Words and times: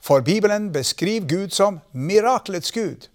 For 0.00 0.20
Bibelen 0.24 0.70
beskriver 0.72 1.26
Gud 1.26 1.52
som 1.52 1.80
miraklets 1.92 2.72
Gud. 2.72 3.08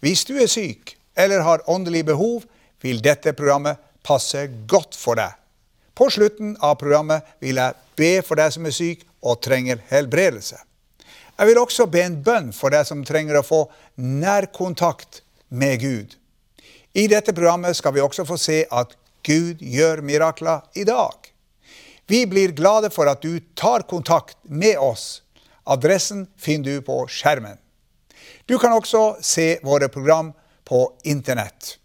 Hvis 0.00 0.24
du 0.24 0.34
er 0.40 0.50
syk 0.50 0.96
eller 1.16 1.44
har 1.44 1.70
åndelig 1.70 2.04
behov, 2.08 2.44
vil 2.82 3.02
dette 3.02 3.34
programmet 3.38 3.78
passe 4.02 4.48
godt 4.66 4.96
for 4.98 5.18
deg. 5.20 5.36
På 5.94 6.08
slutten 6.10 6.56
av 6.60 6.78
programmet 6.80 7.26
vil 7.40 7.60
jeg 7.60 7.78
be 7.98 8.12
for 8.26 8.40
deg 8.40 8.54
som 8.54 8.66
er 8.66 8.74
syk 8.74 9.04
og 9.22 9.42
trenger 9.44 9.82
helbredelse. 9.92 10.58
Jeg 11.38 11.48
vil 11.48 11.60
også 11.60 11.86
be 11.90 12.02
en 12.02 12.18
bønn 12.24 12.50
for 12.56 12.74
deg 12.74 12.86
som 12.88 13.04
trenger 13.06 13.38
å 13.38 13.46
få 13.46 13.60
nærkontakt 14.00 15.22
med 15.48 15.80
Gud. 15.82 16.16
I 16.92 17.06
dette 17.08 17.32
programmet 17.32 17.76
skal 17.76 17.94
vi 17.96 18.02
også 18.04 18.26
få 18.28 18.36
se 18.40 18.64
at 18.70 18.96
Gud 19.24 19.62
gjør 19.62 20.02
mirakler 20.04 20.64
i 20.74 20.84
dag. 20.84 21.14
Vi 22.06 22.24
blir 22.26 22.52
glade 22.56 22.90
for 22.92 23.08
at 23.08 23.22
du 23.22 23.38
tar 23.56 23.86
kontakt 23.88 24.36
med 24.44 24.76
oss. 24.78 25.21
Adressen 25.64 26.26
finner 26.36 26.64
du 26.64 26.82
på 26.82 27.04
skjermen. 27.08 27.58
Du 28.46 28.58
kan 28.58 28.72
også 28.72 29.16
se 29.22 29.58
våre 29.62 29.88
program 29.88 30.32
på 30.64 30.84
Internett. 31.04 31.78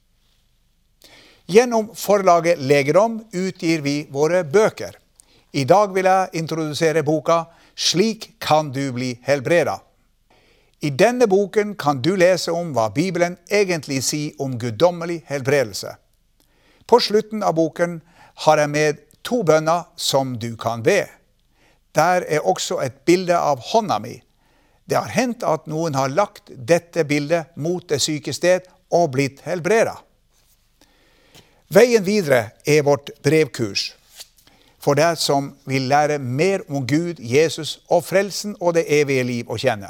Gjennom 1.48 1.94
forlaget 1.96 2.60
Legedom 2.60 3.22
utgir 3.32 3.82
vi 3.82 4.08
våre 4.12 4.44
bøker. 4.44 4.98
I 5.52 5.64
dag 5.64 5.94
vil 5.96 6.06
jeg 6.06 6.30
introdusere 6.34 7.04
boka 7.04 7.46
'Slik 7.76 8.40
kan 8.40 8.72
du 8.72 8.92
bli 8.92 9.20
helbreda'. 9.24 9.80
I 10.82 10.90
denne 10.90 11.28
boken 11.28 11.76
kan 11.76 12.02
du 12.02 12.16
lese 12.16 12.52
om 12.52 12.74
hva 12.74 12.90
Bibelen 12.94 13.38
egentlig 13.50 14.04
sier 14.04 14.42
om 14.42 14.60
guddommelig 14.60 15.24
helbredelse. 15.26 15.96
På 16.88 17.00
slutten 17.00 17.44
av 17.44 17.56
boken 17.56 18.02
har 18.46 18.58
jeg 18.58 18.70
med 18.70 18.98
to 19.24 19.44
bønner 19.44 19.84
som 19.96 20.36
du 20.40 20.56
kan 20.56 20.84
be. 20.84 21.08
Der 21.98 22.26
er 22.30 22.46
også 22.46 22.80
et 22.86 23.02
bilde 23.06 23.38
av 23.38 23.62
hånda 23.72 23.98
mi. 24.00 24.20
Det 24.86 24.96
har 24.96 25.12
hendt 25.12 25.44
at 25.44 25.68
noen 25.68 25.98
har 25.98 26.14
lagt 26.14 26.52
dette 26.54 27.04
bildet 27.10 27.56
mot 27.56 27.84
det 27.90 28.00
syke 28.04 28.34
sted 28.34 28.68
og 28.94 29.12
blitt 29.18 29.42
helbreda. 29.48 29.98
Veien 31.74 32.06
videre 32.06 32.54
er 32.64 32.86
vårt 32.88 33.10
brevkurs. 33.26 33.90
For 34.80 34.96
deg 34.96 35.18
som 35.20 35.50
vil 35.68 35.90
lære 35.92 36.16
mer 36.24 36.64
om 36.70 36.86
Gud, 36.88 37.20
Jesus 37.20 37.82
og 37.92 38.06
frelsen 38.08 38.56
og 38.62 38.78
det 38.78 38.86
evige 39.02 39.26
liv 39.28 39.50
å 39.52 39.58
kjenne. 39.60 39.90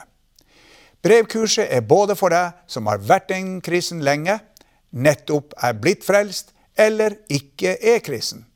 Brevkurset 1.06 1.70
er 1.70 1.86
både 1.86 2.16
for 2.18 2.34
deg 2.34 2.56
som 2.66 2.88
har 2.90 3.04
vært 3.06 3.30
en 3.36 3.60
kristen 3.62 4.02
lenge, 4.02 4.40
nettopp 4.90 5.54
er 5.62 5.78
blitt 5.78 6.06
frelst, 6.08 6.56
eller 6.74 7.20
ikke 7.30 7.76
er 7.78 8.02
kristen. 8.06 8.48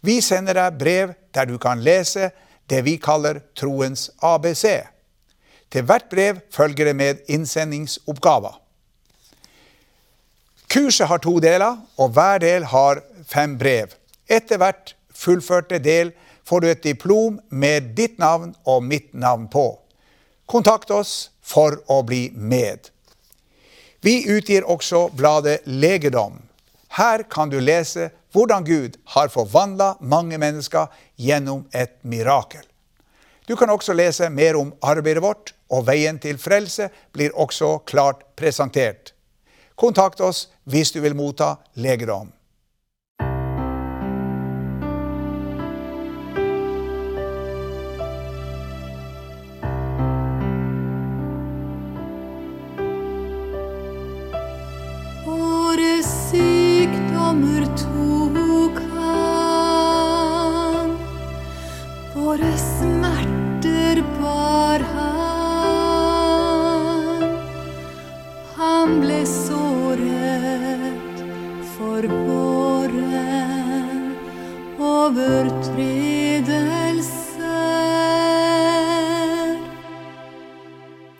Vi 0.00 0.22
sender 0.24 0.56
deg 0.56 0.80
brev 0.80 1.12
der 1.34 1.48
du 1.50 1.58
kan 1.60 1.82
lese 1.84 2.30
det 2.70 2.82
vi 2.86 2.96
kaller 2.96 3.40
troens 3.54 4.10
ABC. 4.22 4.64
Til 5.70 5.82
hvert 5.82 6.08
brev 6.10 6.40
følger 6.52 6.84
det 6.90 6.96
med 6.96 7.24
innsendingsoppgaver. 7.28 8.60
Kurset 10.70 11.06
har 11.06 11.18
to 11.22 11.38
deler, 11.38 11.76
og 11.96 12.08
hver 12.08 12.38
del 12.38 12.64
har 12.64 13.02
fem 13.26 13.58
brev. 13.58 13.94
Etter 14.28 14.58
hvert 14.58 14.96
fullførte 15.14 15.78
del 15.78 16.12
får 16.46 16.60
du 16.60 16.68
et 16.70 16.82
diplom 16.84 17.40
med 17.50 17.94
ditt 17.98 18.18
navn 18.18 18.54
og 18.66 18.84
mitt 18.84 19.14
navn 19.14 19.48
på. 19.50 19.78
Kontakt 20.46 20.90
oss 20.90 21.30
for 21.42 21.78
å 21.90 22.02
bli 22.06 22.28
med. 22.34 22.90
Vi 24.02 24.20
utgir 24.30 24.66
også 24.66 25.08
bladet 25.16 25.60
Legedom. 25.66 26.38
Her 26.88 27.22
kan 27.22 27.50
du 27.50 27.58
lese 27.60 28.10
hvordan 28.32 28.64
Gud 28.64 28.96
har 29.14 29.28
forvandla 29.32 29.96
mange 30.00 30.38
mennesker 30.38 30.86
gjennom 31.16 31.66
et 31.72 31.98
mirakel. 32.02 32.62
Du 33.48 33.56
kan 33.56 33.70
også 33.70 33.94
lese 33.94 34.30
mer 34.30 34.56
om 34.58 34.72
arbeidet 34.82 35.22
vårt, 35.22 35.52
og 35.70 35.86
veien 35.86 36.18
til 36.22 36.38
frelse 36.38 36.88
blir 37.14 37.34
også 37.34 37.78
klart 37.86 38.22
presentert. 38.38 39.12
Kontakt 39.74 40.20
oss 40.20 40.46
hvis 40.64 40.92
du 40.94 41.00
vil 41.02 41.16
motta 41.16 41.56
legedom. 41.74 42.35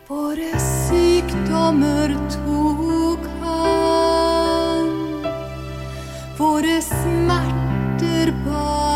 Våre 0.07 0.53
sykdommer 0.63 2.13
tok 2.31 3.25
han, 3.41 4.87
våre 6.37 6.77
smerter 6.81 8.31
bar 8.45 8.86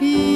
har 0.00 0.29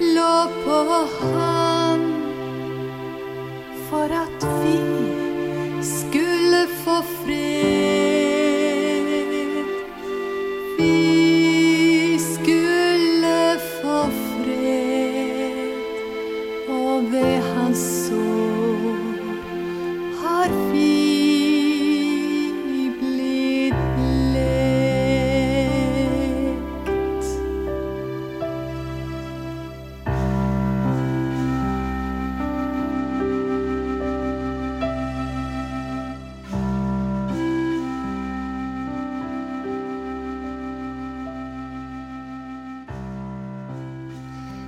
lå 0.00 0.36
på 0.64 0.80
han 1.20 2.04
for 3.88 4.12
at 4.24 4.46
vi 4.62 4.78
skulle 5.82 6.66
få 6.84 7.02
fred. 7.22 7.75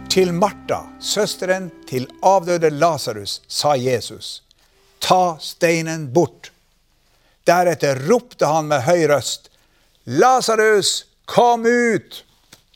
Til 0.09 0.33
Martha, 0.33 0.87
søsteren 1.01 1.67
til 1.87 2.07
avdøde 2.25 2.71
Lasarus, 2.71 3.43
sa 3.45 3.75
Jesus, 3.77 4.43
ta 5.05 5.37
steinen 5.37 6.07
bort. 6.13 6.49
Deretter 7.45 8.01
ropte 8.09 8.49
han 8.49 8.71
med 8.71 8.87
høy 8.87 9.05
røst, 9.11 9.51
Lasarus, 10.09 11.05
kom 11.29 11.67
ut! 11.69 12.25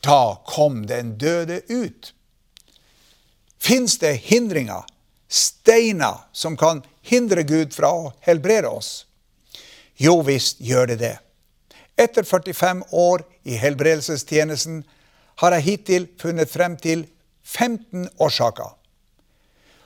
Da 0.04 0.42
kom 0.46 0.82
den 0.86 1.14
døde 1.16 1.62
ut. 1.72 2.12
Fins 3.58 3.96
det 4.02 4.12
hindringer, 4.28 4.84
steiner, 5.28 6.26
som 6.32 6.56
kan 6.60 6.82
hindre 7.00 7.46
Gud 7.48 7.72
fra 7.72 7.94
å 7.96 8.12
helbrede 8.26 8.68
oss? 8.68 9.06
Jo 9.96 10.18
visst 10.26 10.60
gjør 10.60 10.92
det 10.92 10.98
det. 11.00 11.16
Etter 11.96 12.28
45 12.28 12.84
år 12.92 13.24
i 13.48 13.56
helbredelsestjenesten 13.56 14.82
har 15.40 15.56
jeg 15.56 15.68
hittil 15.70 16.08
funnet 16.20 16.52
frem 16.52 16.76
til 16.76 17.06
15 17.44 18.08
årsaker. 18.18 18.70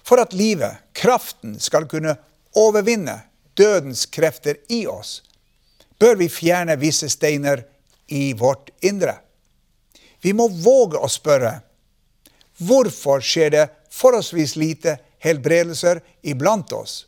For 0.07 0.23
at 0.23 0.33
livet, 0.33 0.77
kraften, 0.93 1.59
skal 1.61 1.89
kunne 1.91 2.17
overvinne 2.57 3.21
dødens 3.57 4.07
krefter 4.07 4.57
i 4.69 4.87
oss, 4.87 5.23
bør 5.99 6.17
vi 6.21 6.29
fjerne 6.29 6.77
visse 6.79 7.09
steiner 7.11 7.65
i 8.07 8.33
vårt 8.33 8.71
indre. 8.81 9.17
Vi 10.23 10.33
må 10.37 10.49
våge 10.49 11.01
å 11.01 11.09
spørre 11.11 11.59
hvorfor 12.59 13.21
skjer 13.25 13.53
det 13.53 13.67
forholdsvis 13.93 14.57
lite 14.57 14.97
helbredelser 15.25 16.01
iblant 16.23 16.73
oss? 16.73 17.05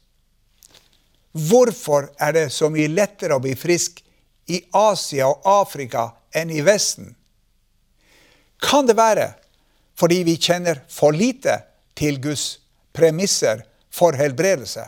Hvorfor 1.32 2.08
er 2.18 2.34
det 2.34 2.46
så 2.52 2.70
mye 2.72 2.90
lettere 2.90 3.36
å 3.36 3.42
bli 3.42 3.54
frisk 3.56 4.00
i 4.48 4.62
Asia 4.74 5.28
og 5.28 5.44
Afrika 5.48 6.08
enn 6.34 6.50
i 6.50 6.64
Vesten? 6.64 7.12
Kan 8.58 8.88
det 8.88 8.96
være 8.98 9.30
fordi 9.98 10.22
vi 10.22 10.36
kjenner 10.38 10.80
for 10.88 11.12
lite 11.12 11.58
til 11.98 12.20
Guds 12.22 12.58
premisser 12.94 13.64
for 13.90 14.14
helbredelse? 14.14 14.86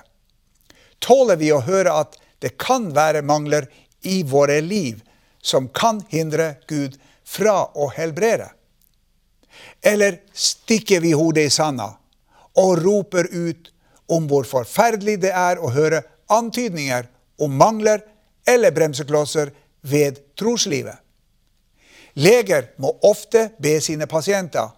Tåler 1.03 1.41
vi 1.41 1.51
å 1.53 1.63
høre 1.67 1.95
at 2.03 2.19
det 2.41 2.55
kan 2.61 2.91
være 2.95 3.25
mangler 3.27 3.67
i 4.07 4.23
våre 4.23 4.61
liv 4.63 5.03
som 5.43 5.69
kan 5.69 6.03
hindre 6.13 6.55
Gud 6.69 6.97
fra 7.27 7.65
å 7.75 7.91
helbrede? 7.97 8.53
Eller 9.83 10.21
stikker 10.33 11.03
vi 11.03 11.13
hodet 11.17 11.49
i 11.49 11.53
sanda 11.53 11.91
og 12.61 12.79
roper 12.79 13.27
ut 13.33 13.71
om 14.11 14.27
hvor 14.31 14.47
forferdelig 14.47 15.21
det 15.25 15.35
er 15.35 15.59
å 15.59 15.73
høre 15.75 16.03
antydninger 16.31 17.09
om 17.43 17.55
mangler 17.59 18.05
eller 18.49 18.75
bremseklosser 18.75 19.51
ved 19.83 20.21
troslivet? 20.39 20.99
Leger 22.15 22.73
må 22.83 22.93
ofte 23.07 23.49
be 23.63 23.79
sine 23.83 24.07
pasienter 24.11 24.71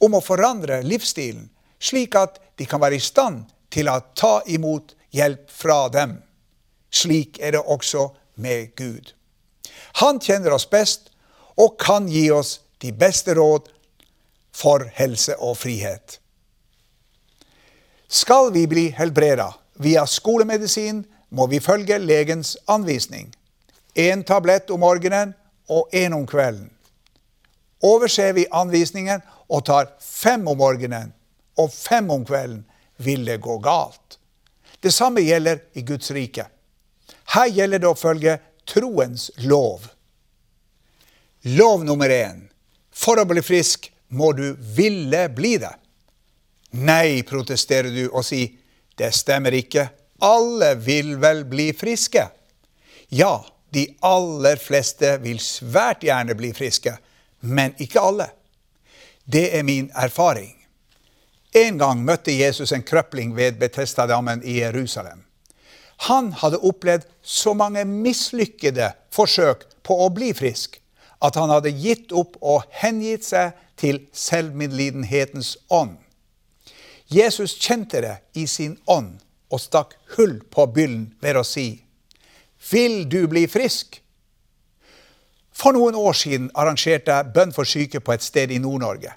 om 0.00 0.16
å 0.16 0.24
forandre 0.24 0.82
livsstilen, 0.84 1.48
slik 1.78 2.16
at 2.18 2.40
de 2.58 2.66
kan 2.68 2.80
være 2.80 2.98
i 2.98 3.02
stand 3.02 3.44
til 3.72 3.88
å 3.90 4.00
ta 4.16 4.40
imot 4.46 4.94
hjelp 5.14 5.50
fra 5.52 5.86
dem. 5.92 6.18
Slik 6.90 7.40
er 7.40 7.56
det 7.56 7.64
også 7.64 8.08
med 8.40 8.74
Gud. 8.76 9.12
Han 10.02 10.20
kjenner 10.20 10.56
oss 10.56 10.68
best 10.68 11.10
og 11.56 11.78
kan 11.80 12.08
gi 12.08 12.28
oss 12.32 12.60
de 12.84 12.92
beste 12.92 13.34
råd 13.36 13.70
for 14.56 14.84
helse 14.96 15.36
og 15.40 15.56
frihet. 15.60 16.18
Skal 18.08 18.52
vi 18.54 18.66
bli 18.70 18.86
helbreda 18.94 19.50
via 19.82 20.06
skolemedisin, 20.06 21.04
må 21.28 21.46
vi 21.50 21.60
følge 21.60 21.98
legens 21.98 22.56
anvisning. 22.70 23.32
Én 23.96 24.22
tablett 24.24 24.70
om 24.70 24.80
morgenen 24.80 25.34
og 25.68 25.90
én 25.92 26.14
om 26.14 26.26
kvelden. 26.26 26.70
Overser 27.82 28.32
vi 28.32 28.46
anvisningen 28.52 29.20
og 29.48 29.64
tar 29.68 29.92
fem 30.02 30.46
om 30.48 30.58
morgenen 30.58 31.12
og 31.56 31.72
fem 31.72 32.10
om 32.10 32.24
kvelden, 32.26 32.64
vil 32.96 33.24
det 33.24 33.40
gå 33.44 33.58
galt. 33.64 34.18
Det 34.80 34.92
samme 34.92 35.20
gjelder 35.20 35.60
i 35.72 35.82
Guds 35.84 36.10
rike. 36.10 36.46
Her 37.34 37.48
gjelder 37.52 37.82
det 37.82 37.88
å 37.90 37.98
følge 37.98 38.38
troens 38.68 39.30
lov. 39.44 39.88
Lov 41.56 41.84
nummer 41.84 42.10
én. 42.12 42.46
For 42.92 43.20
å 43.20 43.26
bli 43.28 43.42
frisk 43.44 43.90
må 44.08 44.32
du 44.36 44.54
ville 44.76 45.26
bli 45.34 45.56
det. 45.60 45.72
Nei, 46.76 47.22
protesterer 47.26 47.92
du 47.92 48.06
og 48.08 48.24
sier, 48.26 48.52
det 48.96 49.12
stemmer 49.16 49.54
ikke. 49.56 49.88
Alle 50.24 50.74
vil 50.80 51.16
vel 51.20 51.44
bli 51.48 51.70
friske? 51.76 52.24
Ja, 53.12 53.44
de 53.72 53.84
aller 54.04 54.56
fleste 54.60 55.16
vil 55.22 55.38
svært 55.42 56.04
gjerne 56.06 56.36
bli 56.38 56.52
friske, 56.56 56.96
men 57.44 57.74
ikke 57.82 58.02
alle. 58.02 58.30
Det 59.26 59.58
er 59.58 59.62
min 59.62 59.90
erfaring. 59.94 60.54
En 61.54 61.78
gang 61.78 62.02
møtte 62.04 62.30
Jesus 62.30 62.72
en 62.72 62.84
krøpling 62.86 63.32
ved 63.36 63.58
Betestadammen 63.58 64.42
i 64.44 64.60
Jerusalem. 64.60 65.24
Han 66.06 66.32
hadde 66.32 66.60
opplevd 66.62 67.06
så 67.22 67.54
mange 67.54 67.84
mislykkede 67.84 68.92
forsøk 69.10 69.64
på 69.82 69.96
å 70.04 70.10
bli 70.14 70.30
frisk 70.36 70.78
at 71.24 71.34
han 71.40 71.50
hadde 71.50 71.72
gitt 71.74 72.12
opp 72.14 72.36
og 72.38 72.66
hengitt 72.82 73.24
seg 73.26 73.56
til 73.80 74.02
selvmedlidenhetens 74.12 75.56
ånd. 75.72 75.96
Jesus 77.08 77.56
kjente 77.58 78.02
det 78.04 78.16
i 78.38 78.46
sin 78.46 78.76
ånd 78.86 79.16
og 79.50 79.62
stakk 79.62 79.94
hull 80.16 80.38
på 80.50 80.66
byllen 80.74 81.14
ved 81.22 81.38
å 81.40 81.44
si, 81.46 81.82
Vil 82.70 83.08
du 83.08 83.26
bli 83.26 83.46
frisk? 83.46 84.00
For 85.56 85.72
noen 85.72 85.96
år 85.96 86.12
siden 86.12 86.50
arrangerte 86.54 87.14
jeg 87.14 87.32
bønn 87.32 87.54
for 87.56 87.68
syke 87.68 88.02
på 88.04 88.12
et 88.12 88.24
sted 88.24 88.52
i 88.52 88.60
Nord-Norge. 88.60 89.14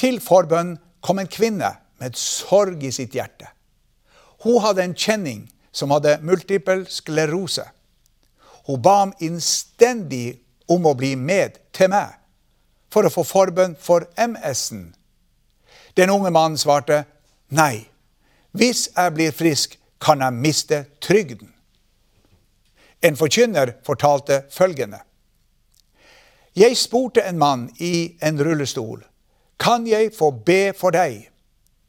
Til 0.00 0.16
forbønn 0.24 0.78
kom 1.04 1.20
en 1.20 1.28
kvinne 1.28 1.68
med 2.00 2.16
sorg 2.16 2.80
i 2.82 2.92
sitt 2.94 3.12
hjerte. 3.14 3.50
Hun 4.44 4.62
hadde 4.64 4.84
en 4.84 4.96
kjenning 4.96 5.44
som 5.72 5.92
hadde 5.92 6.16
multiple 6.24 6.86
sklerose. 6.88 7.66
Hun 8.64 8.80
ba 8.80 8.96
om 9.04 9.14
innstendig 9.20 10.40
om 10.72 10.86
å 10.88 10.96
bli 10.96 11.12
med 11.16 11.60
til 11.76 11.92
meg 11.92 12.16
for 12.92 13.04
å 13.04 13.12
få 13.12 13.24
forbønn 13.26 13.74
for 13.76 14.06
MS-en. 14.16 14.94
Den 15.98 16.10
unge 16.10 16.30
mannen 16.32 16.58
svarte 16.58 17.04
nei. 17.52 17.84
Hvis 18.54 18.88
jeg 18.94 19.14
blir 19.16 19.34
frisk, 19.34 19.76
kan 20.00 20.20
jeg 20.20 20.36
miste 20.36 20.78
trygden. 21.02 21.50
En 23.04 23.16
forkynner 23.16 23.76
fortalte 23.84 24.44
følgende. 24.52 25.00
Jeg 26.54 26.76
spurte 26.78 27.22
en 27.26 27.38
mann 27.38 27.66
i 27.82 28.14
en 28.22 28.38
rullestol. 28.38 29.02
Kan 29.58 29.88
jeg 29.90 30.12
få 30.14 30.30
be 30.30 30.70
for 30.78 30.94
deg? 30.94 31.24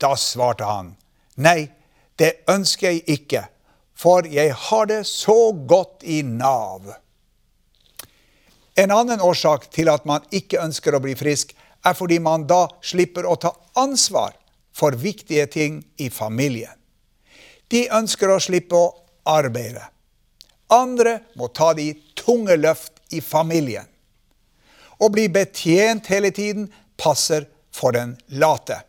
Da 0.02 0.16
svarte 0.18 0.66
han. 0.66 0.96
Nei, 1.38 1.68
det 2.18 2.48
ønsker 2.50 2.90
jeg 2.90 3.04
ikke, 3.06 3.44
for 3.94 4.26
jeg 4.26 4.56
har 4.58 4.90
det 4.90 5.04
så 5.06 5.54
godt 5.54 6.02
i 6.02 6.24
Nav. 6.26 6.90
En 8.76 8.92
annen 8.92 9.22
årsak 9.22 9.70
til 9.72 9.92
at 9.94 10.08
man 10.10 10.26
ikke 10.34 10.64
ønsker 10.66 10.98
å 10.98 11.04
bli 11.04 11.14
frisk, 11.16 11.54
er 11.86 11.94
fordi 11.94 12.18
man 12.20 12.48
da 12.50 12.66
slipper 12.82 13.28
å 13.30 13.38
ta 13.38 13.54
ansvar 13.78 14.34
for 14.74 14.98
viktige 14.98 15.46
ting 15.46 15.84
i 16.02 16.10
familien. 16.10 16.74
De 17.70 17.86
ønsker 17.94 18.34
å 18.34 18.42
slippe 18.42 18.76
å 18.76 18.94
arbeide. 19.30 19.86
Andre 20.74 21.20
må 21.38 21.54
ta 21.54 21.76
de 21.78 21.92
tunge 22.18 22.58
løft 22.58 22.98
i 23.14 23.22
familien. 23.22 23.86
Å 25.00 25.10
bli 25.12 25.28
betjent 25.30 26.08
hele 26.12 26.32
tiden 26.32 26.70
passer 26.98 27.48
for 27.76 27.96
den 27.96 28.16
late. 28.28 28.82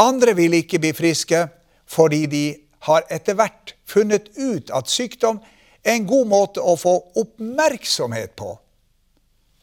Andre 0.00 0.34
vil 0.38 0.54
ikke 0.58 0.80
bli 0.82 0.92
friske 0.96 1.46
fordi 1.90 2.24
de 2.30 2.44
har 2.86 3.04
etter 3.12 3.36
hvert 3.38 3.74
funnet 3.88 4.30
ut 4.36 4.70
at 4.74 4.90
sykdom 4.90 5.40
er 5.84 5.98
en 5.98 6.08
god 6.08 6.28
måte 6.30 6.62
å 6.64 6.76
få 6.80 6.96
oppmerksomhet 7.20 8.34
på. 8.38 8.54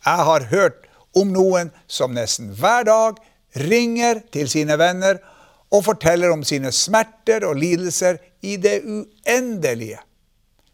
Jeg 0.06 0.28
har 0.30 0.48
hørt 0.50 0.88
om 1.18 1.34
noen 1.34 1.72
som 1.92 2.14
nesten 2.16 2.52
hver 2.58 2.86
dag 2.88 3.20
ringer 3.68 4.22
til 4.34 4.50
sine 4.50 4.78
venner 4.80 5.20
og 5.72 5.86
forteller 5.86 6.34
om 6.34 6.44
sine 6.48 6.72
smerter 6.76 7.46
og 7.48 7.60
lidelser 7.60 8.20
i 8.42 8.58
det 8.62 8.82
uendelige. 8.84 10.00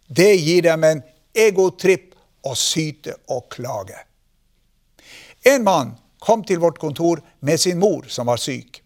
Det 0.07 0.33
gir 0.39 0.63
dem 0.69 0.85
en 0.87 1.03
egotripp 1.35 2.15
å 2.47 2.55
syte 2.55 3.17
og 3.33 3.49
klage. 3.51 4.06
En 5.45 5.63
mann 5.63 5.95
kom 6.19 6.43
til 6.43 6.59
vårt 6.59 6.79
kontor 6.79 7.21
med 7.39 7.59
sin 7.59 7.79
mor, 7.79 8.05
som 8.07 8.27
var 8.27 8.37
syk. 8.41 8.81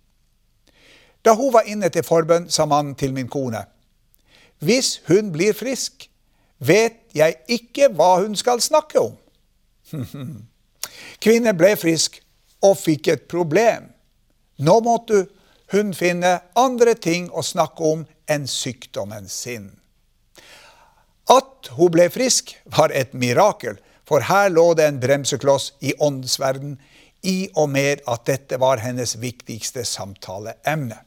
Da 1.25 1.33
hun 1.37 1.53
var 1.53 1.67
inne 1.69 1.89
til 1.89 2.03
forbønn, 2.03 2.49
sa 2.49 2.65
mannen 2.65 2.95
til 2.95 3.13
min 3.13 3.29
kone, 3.29 3.65
hvis 4.61 5.01
hun 5.07 5.31
blir 5.33 5.53
frisk, 5.57 6.05
vet 6.59 6.99
jeg 7.17 7.39
ikke 7.49 7.89
hva 7.97 8.19
hun 8.21 8.35
skal 8.37 8.61
snakke 8.61 9.01
om. 9.01 9.15
Kvinnen 11.23 11.57
ble 11.57 11.73
frisk 11.81 12.19
og 12.61 12.77
fikk 12.77 13.09
et 13.09 13.27
problem. 13.29 13.89
Nå 14.61 14.79
måtte 14.85 15.25
hun 15.73 15.95
finne 15.97 16.37
andre 16.59 16.93
ting 16.93 17.29
å 17.33 17.41
snakke 17.45 17.83
om 17.93 18.03
enn 18.29 18.45
sykdommen 18.49 19.29
sin. 19.31 19.71
At 21.31 21.71
hun 21.77 21.93
ble 21.93 22.09
frisk, 22.13 22.53
var 22.65 22.93
et 22.93 23.15
mirakel, 23.17 23.79
for 24.11 24.25
her 24.27 24.49
lå 24.51 24.73
det 24.75 24.89
en 24.89 24.99
bremsekloss 24.99 25.69
i 25.79 25.93
åndsverden, 25.95 26.75
i 27.23 27.47
og 27.55 27.69
med 27.71 28.01
at 28.11 28.25
dette 28.27 28.57
var 28.59 28.81
hennes 28.83 29.13
viktigste 29.21 29.85
samtaleemne. 29.87 30.97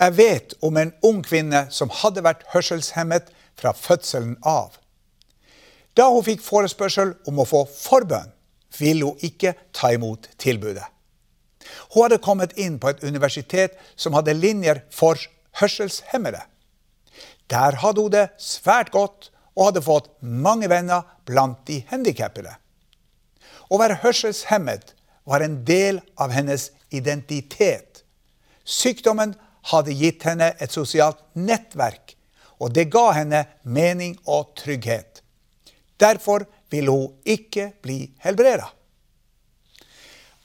Jeg 0.00 0.14
vet 0.16 0.54
om 0.64 0.78
en 0.80 0.94
ung 1.04 1.18
kvinne 1.26 1.66
som 1.68 1.92
hadde 1.92 2.22
vært 2.24 2.46
hørselshemmet 2.54 3.28
fra 3.58 3.74
fødselen 3.76 4.38
av. 4.48 4.78
Da 5.92 6.06
hun 6.08 6.24
fikk 6.24 6.40
forespørsel 6.46 7.12
om 7.28 7.42
å 7.42 7.48
få 7.50 7.66
forbønn, 7.68 8.30
ville 8.78 9.10
hun 9.10 9.26
ikke 9.26 9.52
ta 9.76 9.90
imot 9.92 10.30
tilbudet. 10.40 10.86
Hun 11.92 12.06
hadde 12.06 12.22
kommet 12.24 12.54
inn 12.56 12.78
på 12.80 12.94
et 12.94 13.04
universitet 13.04 13.76
som 13.92 14.16
hadde 14.16 14.38
linjer 14.38 14.86
for 14.94 15.20
hørselshemmede. 15.60 16.40
Der 17.52 17.76
hadde 17.82 18.06
hun 18.06 18.16
det 18.16 18.30
svært 18.40 18.94
godt 18.96 19.28
og 19.56 19.70
hadde 19.70 19.84
fått 19.84 20.10
mange 20.20 20.68
venner 20.70 21.06
blant 21.28 21.62
de 21.68 21.80
handikappede. 21.90 22.52
Å 23.70 23.78
være 23.78 24.00
hørselshemmet 24.02 24.94
var 25.28 25.44
en 25.44 25.60
del 25.66 26.00
av 26.18 26.32
hennes 26.34 26.70
identitet. 26.90 28.02
Sykdommen 28.64 29.36
hadde 29.70 29.94
gitt 29.94 30.24
henne 30.26 30.52
et 30.58 30.72
sosialt 30.74 31.20
nettverk, 31.38 32.16
og 32.60 32.74
det 32.74 32.88
ga 32.92 33.10
henne 33.16 33.44
mening 33.62 34.16
og 34.26 34.54
trygghet. 34.58 35.22
Derfor 36.00 36.46
ville 36.70 36.92
hun 36.94 37.16
ikke 37.28 37.72
bli 37.82 38.02
helbreda. 38.24 38.68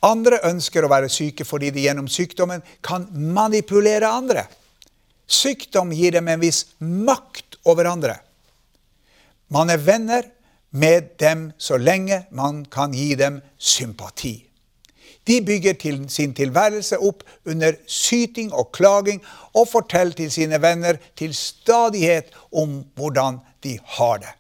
Andre 0.06 0.42
ønsker 0.46 0.86
å 0.86 0.92
være 0.92 1.10
syke 1.10 1.48
fordi 1.48 1.72
de 1.74 1.86
gjennom 1.88 2.08
sykdommen 2.12 2.62
kan 2.86 3.08
manipulere 3.10 4.10
andre. 4.10 4.46
Sykdom 5.26 5.94
gir 5.96 6.14
dem 6.14 6.28
en 6.30 6.44
viss 6.44 6.66
makt 6.80 7.58
over 7.66 7.90
andre. 7.90 8.20
Man 9.50 9.70
er 9.70 9.78
venner 9.78 10.24
med 10.72 11.16
dem 11.20 11.52
så 11.58 11.78
lenge 11.78 12.26
man 12.32 12.66
kan 12.66 12.94
gi 12.94 13.16
dem 13.16 13.42
sympati. 13.58 14.42
De 15.28 15.42
bygger 15.42 15.74
til 15.74 16.04
sin 16.10 16.34
tilværelse 16.38 16.98
opp 17.02 17.24
under 17.50 17.74
syting 17.90 18.54
og 18.54 18.72
klaging 18.72 19.24
og 19.54 19.68
forteller 19.72 20.14
til 20.14 20.32
sine 20.32 20.62
venner 20.62 21.00
til 21.18 21.34
stadighet 21.34 22.30
om 22.54 22.84
hvordan 22.96 23.40
de 23.64 23.80
har 23.98 24.18
det. 24.22 24.34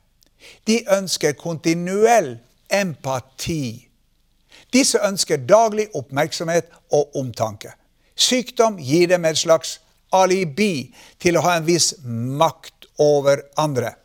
De 0.67 0.81
ønsker 0.97 1.31
kontinuell 1.31 2.37
empati. 2.69 3.87
Disse 4.73 4.99
ønsker 5.07 5.37
daglig 5.37 5.87
oppmerksomhet 5.95 6.69
og 6.91 7.15
omtanke. 7.17 7.73
Sykdom 8.15 8.77
gir 8.77 9.07
dem 9.07 9.25
et 9.25 9.37
slags 9.37 9.79
alibi 10.13 10.93
til 11.19 11.37
å 11.37 11.45
ha 11.45 11.57
en 11.57 11.67
viss 11.67 11.93
makt 12.05 12.89
over 13.01 13.41
andre. 13.57 13.95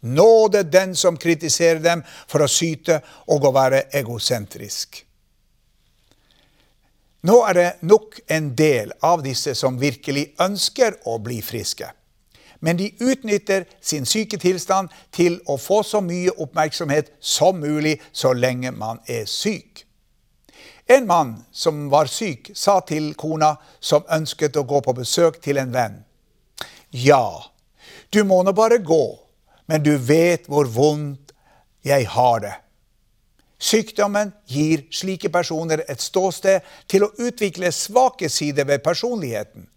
Nåde 0.00 0.62
den 0.62 0.96
som 0.96 1.16
kritiserer 1.16 1.80
dem 1.84 2.02
for 2.28 2.44
å 2.44 2.48
syte 2.48 3.00
og 3.28 3.44
å 3.44 3.52
være 3.52 3.84
egosentrisk. 4.00 5.04
Nå 7.28 7.36
er 7.44 7.54
det 7.54 7.70
nok 7.84 8.20
en 8.32 8.54
del 8.56 8.94
av 9.04 9.20
disse 9.22 9.52
som 9.54 9.76
virkelig 9.80 10.30
ønsker 10.40 11.02
å 11.04 11.18
bli 11.20 11.42
friske. 11.44 11.90
Men 12.60 12.76
de 12.76 12.90
utnytter 13.00 13.66
sin 13.80 14.06
syke 14.08 14.38
tilstand 14.40 14.88
til 15.12 15.38
å 15.48 15.56
få 15.60 15.82
så 15.84 16.00
mye 16.04 16.32
oppmerksomhet 16.32 17.12
som 17.20 17.60
mulig 17.60 17.98
så 18.12 18.32
lenge 18.32 18.72
man 18.72 19.00
er 19.08 19.28
syk. 19.28 19.84
En 20.88 21.06
mann 21.06 21.36
som 21.52 21.88
var 21.92 22.08
syk, 22.10 22.50
sa 22.54 22.80
til 22.80 23.12
kona 23.14 23.54
som 23.80 24.04
ønsket 24.10 24.56
å 24.56 24.66
gå 24.68 24.80
på 24.84 24.96
besøk 24.96 25.38
til 25.44 25.60
en 25.60 25.72
venn. 25.72 26.00
Ja, 26.90 27.52
du 28.10 28.24
må 28.24 28.42
nå 28.42 28.52
bare 28.56 28.80
gå, 28.82 29.04
men 29.70 29.84
du 29.86 29.92
vet 29.94 30.48
hvor 30.50 30.66
vondt 30.66 31.30
jeg 31.86 32.08
har 32.10 32.42
det. 32.42 32.56
Sykdommen 33.60 34.32
gir 34.48 34.86
slike 34.90 35.30
personer 35.30 35.84
et 35.86 36.02
ståsted 36.02 36.64
til 36.90 37.04
å 37.04 37.12
utvikle 37.20 37.70
svake 37.76 38.30
sider 38.32 38.66
ved 38.66 38.82
personligheten. 38.82 39.68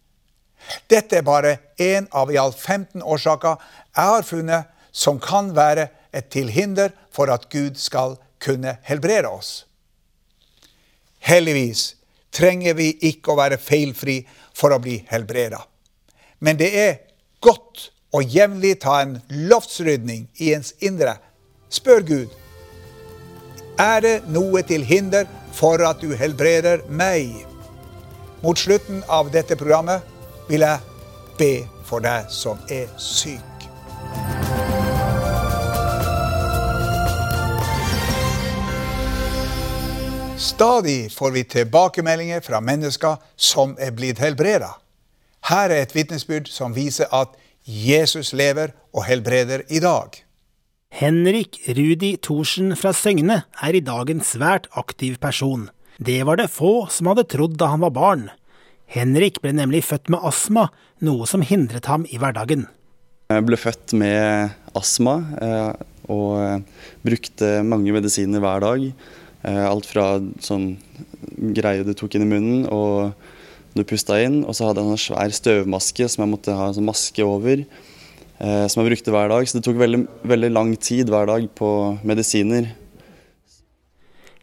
Dette 0.90 1.20
er 1.20 1.28
bare 1.28 1.58
én 1.78 2.08
av 2.16 2.32
i 2.32 2.40
alt 2.40 2.58
15 2.58 3.04
årsaker 3.04 3.60
jeg 3.60 4.14
har 4.16 4.26
funnet 4.26 4.72
som 4.96 5.20
kan 5.20 5.52
være 5.54 5.90
et 6.16 6.32
tilhinder 6.32 6.94
for 7.12 7.30
at 7.34 7.50
Gud 7.52 7.78
skal 7.78 8.16
kunne 8.42 8.78
helbrede 8.88 9.30
oss. 9.30 9.66
Heldigvis 11.24 11.94
trenger 12.34 12.80
vi 12.80 12.90
ikke 13.12 13.34
å 13.34 13.40
være 13.40 13.62
feilfri 13.62 14.22
for 14.56 14.74
å 14.74 14.82
bli 14.82 15.02
helbreda. 15.12 15.60
Men 16.40 16.58
det 16.60 16.72
er 16.80 16.96
godt 17.44 17.92
å 18.13 18.22
jevnlig 18.22 18.77
ta 18.84 19.00
en 19.01 19.17
loftsrydning 19.50 20.27
i 20.38 20.53
ens 20.53 20.74
indre. 20.86 21.17
Spør 21.74 22.05
Gud 22.05 22.39
er 23.82 24.03
det 24.05 24.17
noe 24.29 24.62
til 24.70 24.86
hinder 24.86 25.25
for 25.53 25.82
at 25.82 26.01
du 26.01 26.13
helbreder 26.17 26.86
meg? 26.89 27.41
Mot 28.43 28.60
slutten 28.60 29.01
av 29.10 29.32
dette 29.34 29.58
programmet 29.58 30.05
vil 30.50 30.62
jeg 30.62 30.79
be 31.39 31.53
for 31.88 32.03
deg 32.05 32.29
som 32.29 32.62
er 32.70 32.91
syk. 33.01 33.41
Stadig 40.38 41.10
får 41.10 41.32
vi 41.34 41.43
tilbakemeldinger 41.50 42.43
fra 42.46 42.60
mennesker 42.62 43.15
som 43.36 43.74
er 43.79 43.93
blitt 43.96 44.20
helbreda. 44.22 44.75
Her 45.50 45.72
er 45.72 45.82
et 45.82 45.96
vitnesbyrd 45.96 46.51
som 46.51 46.75
viser 46.75 47.10
at 47.15 47.34
Jesus 47.63 48.34
lever 48.36 48.74
og 48.91 49.05
helbreder 49.08 49.63
i 49.72 49.79
dag. 49.79 50.20
Henrik 50.93 51.62
Rudi 51.65 52.13
Thorsen 52.22 52.75
fra 52.77 52.91
Søgne 52.93 53.43
er 53.48 53.74
i 53.74 53.82
dag 53.82 54.12
en 54.12 54.22
svært 54.22 54.67
aktiv 54.77 55.15
person. 55.17 55.70
Det 55.98 56.20
var 56.27 56.38
det 56.38 56.51
få 56.51 56.89
som 56.91 57.08
hadde 57.10 57.25
trodd 57.32 57.55
da 57.58 57.72
han 57.72 57.82
var 57.86 57.93
barn. 57.96 58.27
Henrik 58.86 59.39
ble 59.41 59.55
nemlig 59.55 59.86
født 59.88 60.12
med 60.12 60.22
astma, 60.27 60.67
noe 61.01 61.25
som 61.29 61.41
hindret 61.41 61.88
ham 61.89 62.03
i 62.12 62.20
hverdagen. 62.22 62.67
Jeg 63.32 63.46
ble 63.48 63.58
født 63.58 63.96
med 63.98 64.53
astma 64.77 65.15
eh, 65.41 65.72
og 66.12 66.29
eh, 66.43 66.89
brukte 67.08 67.55
mange 67.65 67.96
medisiner 67.96 68.43
hver 68.43 68.62
dag. 68.62 68.86
Eh, 69.48 69.63
alt 69.65 69.88
fra 69.89 70.20
sånn 70.43 70.75
greie 71.55 71.88
du 71.88 71.96
tok 71.98 72.20
inn 72.20 72.27
i 72.27 72.29
munnen 72.29 72.67
og 72.67 73.15
du 73.77 73.84
pusta 73.88 74.20
inn, 74.22 74.44
og 74.46 74.53
så 74.58 74.70
hadde 74.70 74.84
jeg 74.84 74.96
en 74.96 75.03
svær 75.08 75.34
støvmaske 75.34 76.08
som 76.12 76.24
jeg 76.25 76.34
måtte 76.34 76.56
ha 76.58 76.70
en 76.70 76.77
sånn 76.77 76.89
maske 76.89 77.25
over. 77.25 77.65
Eh, 78.44 78.65
som 78.68 78.82
jeg 78.82 78.92
brukte 78.92 79.13
hver 79.13 79.30
dag. 79.32 79.48
Så 79.48 79.60
det 79.60 79.65
tok 79.68 79.77
veldig, 79.80 80.06
veldig 80.27 80.50
lang 80.51 80.74
tid 80.75 81.12
hver 81.12 81.30
dag 81.30 81.46
på 81.56 81.70
medisiner. 82.03 82.74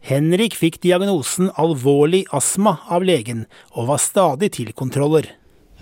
Henrik 0.01 0.55
fikk 0.57 0.79
diagnosen 0.81 1.51
alvorlig 1.61 2.23
astma 2.33 2.79
av 2.89 3.05
legen, 3.05 3.45
og 3.77 3.91
var 3.91 4.01
stadig 4.01 4.49
til 4.57 4.71
kontroller. 4.73 5.27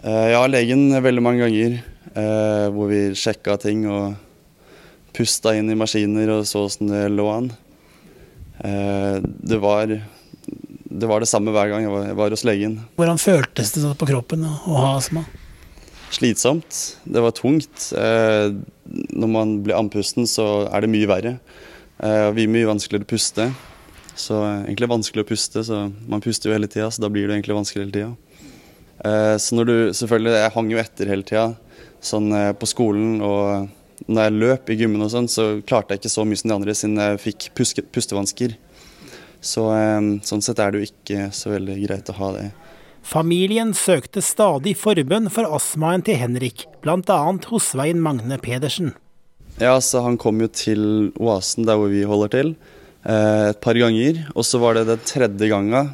Eh, 0.03 0.33
ja, 0.33 0.41
legen 0.51 0.89
veldig 0.91 1.23
mange 1.23 1.45
ganger, 1.45 1.79
eh, 2.11 2.65
hvor 2.75 2.91
vi 2.91 3.05
sjekka 3.15 3.55
ting 3.63 3.85
og 3.87 4.17
pusta 5.15 5.55
inn 5.55 5.71
i 5.71 5.79
maskiner 5.79 6.33
og 6.35 6.43
så 6.47 6.65
åssen 6.67 6.91
det 6.91 7.07
lå 7.13 7.25
an. 7.31 7.49
Det 8.59 9.55
var, 9.63 9.87
det 10.89 11.09
var 11.09 11.21
det 11.21 11.29
samme 11.29 11.53
hver 11.53 11.69
gang 11.69 11.85
jeg 11.85 11.93
var, 11.93 12.07
jeg 12.09 12.17
var 12.17 12.33
hos 12.33 12.47
legen. 12.47 12.79
Hvordan 12.97 13.21
føltes 13.21 13.75
det 13.75 13.93
på 13.99 14.09
kroppen 14.09 14.47
å 14.49 14.55
ha 14.65 14.95
astma? 14.97 15.27
slitsomt. 16.09 16.97
Det 17.03 17.21
var 17.21 17.31
tungt. 17.31 17.91
Eh, 17.93 18.53
når 19.09 19.27
man 19.31 19.57
blir 19.63 19.77
andpusten, 19.77 20.27
så 20.27 20.67
er 20.69 20.83
det 20.83 20.91
mye 20.91 21.09
verre. 21.09 21.37
Eh, 22.01 22.29
vi 22.35 22.45
er 22.45 22.53
mye 22.53 22.69
vanskeligere 22.69 23.07
å 23.07 23.11
puste. 23.13 23.49
Så 24.19 24.39
egentlig 24.43 24.89
vanskelig 24.91 25.23
å 25.23 25.29
puste, 25.29 25.63
så 25.63 25.85
man 26.09 26.23
puster 26.23 26.49
jo 26.49 26.57
hele 26.57 26.67
tida, 26.67 26.89
så 26.91 27.05
da 27.05 27.11
blir 27.11 27.27
det 27.27 27.37
egentlig 27.37 27.59
vanskelig 27.59 27.85
hele 27.85 27.95
tida. 27.95 28.13
Eh, 29.05 29.35
så 29.39 29.55
når 29.55 29.69
du 29.69 29.75
Selvfølgelig, 29.95 30.37
jeg 30.43 30.55
hang 30.55 30.71
jo 30.71 30.81
etter 30.81 31.11
hele 31.13 31.23
tida, 31.23 31.49
sånn 32.01 32.31
på 32.55 32.67
skolen 32.67 33.19
og 33.19 33.69
når 34.07 34.23
jeg 34.23 34.39
løp 34.39 34.69
i 34.71 34.75
gymmen 34.79 35.03
og 35.03 35.11
sånn, 35.11 35.27
så 35.27 35.59
klarte 35.67 35.91
jeg 35.91 35.99
ikke 35.99 36.11
så 36.13 36.23
mye 36.23 36.39
som 36.39 36.47
de 36.47 36.55
andre 36.55 36.75
siden 36.75 37.01
jeg 37.03 37.19
fikk 37.19 37.49
pustevansker. 37.91 38.55
Så 39.41 39.69
sånn 40.27 40.43
sett 40.43 40.59
er 40.59 40.73
det 40.73 40.81
jo 40.81 40.89
ikke 40.89 41.29
så 41.35 41.53
veldig 41.53 41.77
greit 41.85 42.11
å 42.11 42.17
ha 42.19 42.31
det. 42.35 42.47
Familien 43.09 43.71
søkte 43.73 44.21
stadig 44.21 44.75
forbønn 44.77 45.31
for 45.33 45.47
astmaen 45.55 46.03
til 46.05 46.19
Henrik, 46.19 46.65
bl.a. 46.83 47.19
hos 47.49 47.71
Svein 47.71 48.03
Magne 48.03 48.37
Pedersen. 48.43 48.91
Ja, 49.59 49.79
så 49.81 50.03
Han 50.05 50.19
kom 50.19 50.39
jo 50.43 50.47
til 50.51 50.83
oasen 51.19 51.65
der 51.67 51.79
hvor 51.79 51.89
vi 51.91 52.05
holder 52.07 52.31
til, 52.35 52.53
et 53.03 53.59
par 53.63 53.79
ganger. 53.79 54.25
Og 54.35 54.45
så 54.45 54.59
var 54.61 54.75
det 54.75 54.87
den 54.91 55.03
tredje 55.07 55.49
gangen 55.51 55.91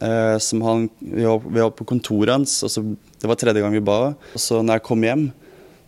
eh, 0.00 0.36
som 0.42 0.62
han, 0.64 0.88
vi 1.00 1.24
var, 1.24 1.40
vi, 1.44 1.60
var, 1.60 1.72
på 1.76 1.86
kontoret 1.88 2.32
hans, 2.32 2.58
og 2.64 2.72
så, 2.72 2.82
det 3.20 3.28
var 3.28 3.38
tredje 3.40 3.62
gang 3.62 3.76
vi 3.76 3.84
ba. 3.84 4.14
Og 4.34 4.40
så 4.40 4.62
når 4.62 4.80
jeg 4.80 4.86
kom 4.88 5.04
hjem, 5.04 5.28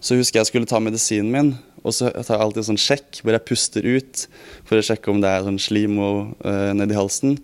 så 0.00 0.18
husker 0.18 0.38
jeg 0.38 0.46
jeg 0.46 0.52
skulle 0.52 0.70
ta 0.70 0.80
medisinen 0.82 1.32
min. 1.32 1.54
Og 1.88 1.96
så 1.96 2.10
tar 2.12 2.36
jeg 2.36 2.44
alltid 2.44 2.68
sånn 2.68 2.80
sjekk 2.80 3.20
hvor 3.22 3.34
jeg 3.34 3.46
puster 3.48 3.88
ut 3.88 4.24
for 4.68 4.78
å 4.78 4.84
sjekke 4.84 5.12
om 5.12 5.22
det 5.24 5.30
er 5.32 5.46
sånn 5.46 5.60
slim 5.62 5.98
og, 6.04 6.34
uh, 6.44 6.70
nedi 6.76 6.96
halsen. 6.98 7.38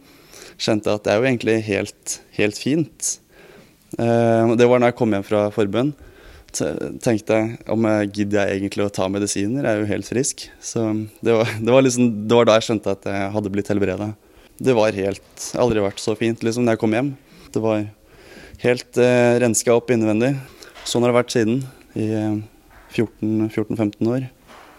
Kjente 0.61 0.93
at 0.93 1.07
det 1.07 1.15
er 1.15 1.21
jo 1.21 1.29
egentlig 1.31 1.59
helt, 1.67 2.19
helt 2.37 2.61
fint. 2.61 3.15
Uh, 3.97 4.53
det 4.59 4.69
var 4.69 4.83
når 4.83 4.93
jeg 4.93 4.99
kom 5.01 5.17
hjem 5.17 5.27
fra 5.27 5.47
forbønn. 5.55 5.95
Tenkte 6.55 7.35
jeg 7.41 7.57
om 7.73 7.89
jeg 7.89 8.13
gidder 8.21 8.47
jeg 8.47 8.61
egentlig 8.61 8.85
å 8.85 8.93
ta 8.95 9.09
medisiner, 9.11 9.65
jeg 9.65 9.73
er 9.73 9.81
jo 9.81 9.89
helt 9.91 10.07
frisk. 10.07 10.45
Så 10.63 10.85
det 11.25 11.35
var, 11.35 11.51
det 11.59 11.75
var, 11.75 11.83
liksom, 11.83 12.13
det 12.29 12.39
var 12.39 12.47
da 12.47 12.61
jeg 12.61 12.69
skjønte 12.69 12.95
at 12.95 13.09
jeg 13.11 13.33
hadde 13.35 13.53
blitt 13.57 13.73
helbreda 13.73 14.13
det 14.59 14.75
var 14.77 14.95
helt 14.95 15.47
Aldri 15.59 15.83
vært 15.83 16.03
så 16.03 16.15
fint 16.19 16.43
liksom 16.47 16.67
da 16.67 16.75
jeg 16.75 16.83
kom 16.83 16.95
hjem. 16.95 17.15
Det 17.55 17.63
var 17.63 17.87
helt 18.63 19.01
eh, 19.01 19.37
renska 19.43 19.75
opp 19.75 19.91
innvendig. 19.95 20.35
Sånn 20.87 21.05
har 21.05 21.13
det 21.13 21.19
vært 21.19 21.35
siden, 21.35 21.63
i 21.99 22.07
eh, 22.15 22.37
14-15 22.95 24.11
år. 24.11 24.29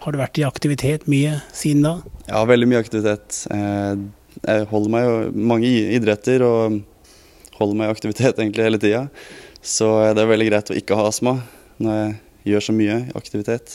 Har 0.06 0.14
du 0.14 0.20
vært 0.20 0.38
i 0.38 0.44
aktivitet 0.46 1.08
mye 1.10 1.32
siden 1.50 1.80
da? 1.82 1.96
Ja, 2.28 2.44
veldig 2.46 2.68
mye 2.70 2.78
aktivitet. 2.78 3.40
Eh, 3.50 3.96
jeg 4.38 4.66
holder 4.70 4.92
meg 4.94 5.02
jo 5.02 5.16
mange 5.50 5.66
idretter 5.66 6.44
og 6.46 6.76
holder 7.56 7.80
meg 7.80 7.90
i 7.90 7.94
aktivitet 7.96 8.38
egentlig 8.38 8.68
hele 8.68 8.78
tida. 8.78 9.00
Så 9.66 9.88
eh, 10.04 10.12
det 10.14 10.22
er 10.22 10.30
veldig 10.30 10.46
greit 10.46 10.70
å 10.70 10.76
ikke 10.78 10.94
ha 11.00 11.08
astma 11.10 11.40
når 11.82 11.98
jeg 11.98 12.52
gjør 12.52 12.64
så 12.68 12.76
mye 12.78 13.00
aktivitet. 13.18 13.74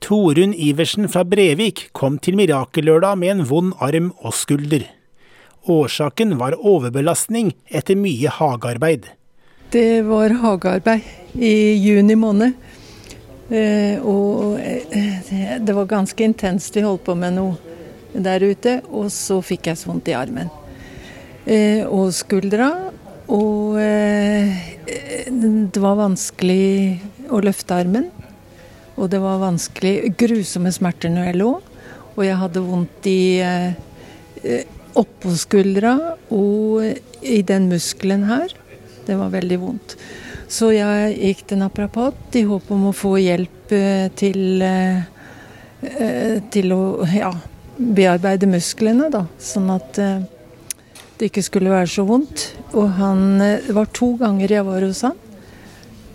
Torunn 0.00 0.56
Iversen 0.56 1.04
fra 1.12 1.26
Brevik 1.28 1.90
kom 1.92 2.16
til 2.24 2.40
Mirakellørdag 2.40 3.20
med 3.20 3.34
en 3.34 3.46
vond 3.52 3.76
arm 3.84 4.14
og 4.24 4.32
skulder. 4.32 4.88
Årsaken 5.68 6.38
var 6.40 6.56
overbelastning 6.56 7.52
etter 7.68 8.00
mye 8.00 8.32
hagearbeid. 8.32 9.12
Det 9.76 10.00
var 10.08 10.32
hagearbeid 10.40 11.36
i 11.36 11.76
juni 11.84 12.16
måned. 12.16 12.56
Eh, 13.50 13.98
og 14.06 14.60
eh, 14.62 15.58
det 15.58 15.74
var 15.74 15.90
ganske 15.90 16.24
intenst. 16.24 16.76
Vi 16.76 16.84
holdt 16.86 17.04
på 17.08 17.16
med 17.18 17.34
noe 17.34 17.58
der 18.14 18.44
ute. 18.46 18.78
Og 18.94 19.10
så 19.14 19.40
fikk 19.42 19.70
jeg 19.70 19.80
så 19.80 19.90
vondt 19.90 20.10
i 20.10 20.16
armen. 20.16 20.50
Eh, 21.46 21.82
og 21.86 22.14
skuldra. 22.14 22.70
Og 23.30 23.78
det 25.30 25.78
var 25.82 26.00
vanskelig 26.00 26.98
å 27.30 27.38
løfte 27.44 27.76
armen. 27.78 28.08
Og 28.98 29.10
det 29.12 29.20
var 29.22 29.42
vanskelig. 29.42 30.16
Grusomme 30.18 30.72
smerter 30.74 31.12
når 31.14 31.30
jeg 31.30 31.38
lå. 31.38 31.52
Og 32.16 32.24
jeg 32.26 32.40
hadde 32.40 32.64
vondt 32.64 33.06
i 33.06 33.20
oppå 34.98 35.30
skuldra 35.38 35.94
og 36.34 36.82
i 37.22 37.38
den 37.46 37.68
muskelen 37.70 38.26
her. 38.26 38.50
Det 39.06 39.14
var 39.20 39.30
veldig 39.30 39.60
vondt. 39.62 39.94
Så 40.50 40.72
jeg 40.74 41.14
gikk 41.14 41.44
til 41.46 41.60
naprapat 41.60 42.34
i 42.34 42.42
håp 42.48 42.72
om 42.74 42.88
å 42.88 42.96
få 42.96 43.14
hjelp 43.22 43.70
eh, 43.76 44.08
til, 44.18 44.58
eh, 44.66 46.40
til 46.50 46.74
å 46.74 47.06
ja, 47.06 47.30
bearbeide 47.78 48.48
musklene, 48.50 49.06
da. 49.14 49.22
Sånn 49.38 49.70
at 49.70 50.00
eh, 50.02 50.24
det 51.20 51.28
ikke 51.30 51.44
skulle 51.46 51.70
være 51.70 51.92
så 51.92 52.02
vondt. 52.08 52.48
Og 52.74 52.90
han, 52.98 53.38
det 53.38 53.76
var 53.76 53.92
to 53.94 54.16
ganger 54.18 54.56
jeg 54.56 54.66
var 54.66 54.88
hos 54.88 55.04
han, 55.06 55.14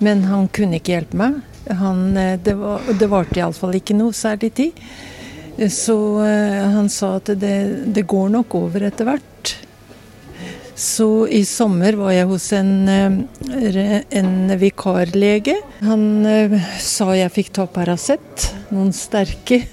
men 0.04 0.26
han 0.28 0.50
kunne 0.52 0.82
ikke 0.82 0.98
hjelpe 0.98 1.22
meg. 1.24 1.40
Han, 1.80 2.10
eh, 2.20 2.36
det, 2.36 2.58
var, 2.60 2.84
det 2.92 3.12
varte 3.16 3.40
iallfall 3.40 3.80
ikke 3.80 3.96
noe 3.96 4.12
særlig 4.12 4.52
tid. 4.60 4.84
Så 5.72 5.96
han 6.20 6.90
sa 6.92 7.14
at 7.16 7.30
det, 7.40 7.56
det, 7.96 8.02
går 8.04 8.34
nok 8.34 8.58
over 8.60 8.84
etter 8.90 9.08
hvert. 9.08 9.35
Så 10.76 11.28
i 11.32 11.46
sommer 11.48 11.96
var 11.96 12.12
jeg 12.12 12.28
hos 12.28 12.50
en, 12.58 12.72
uh, 12.88 14.00
en 14.20 14.32
vikarlege. 14.60 15.56
Han 15.88 16.08
uh, 16.28 16.56
sa 16.84 17.14
jeg 17.16 17.34
fikk 17.36 17.54
ta 17.56 17.68
Paracet, 17.72 18.50
noen 18.76 18.92
sterke. 18.96 19.64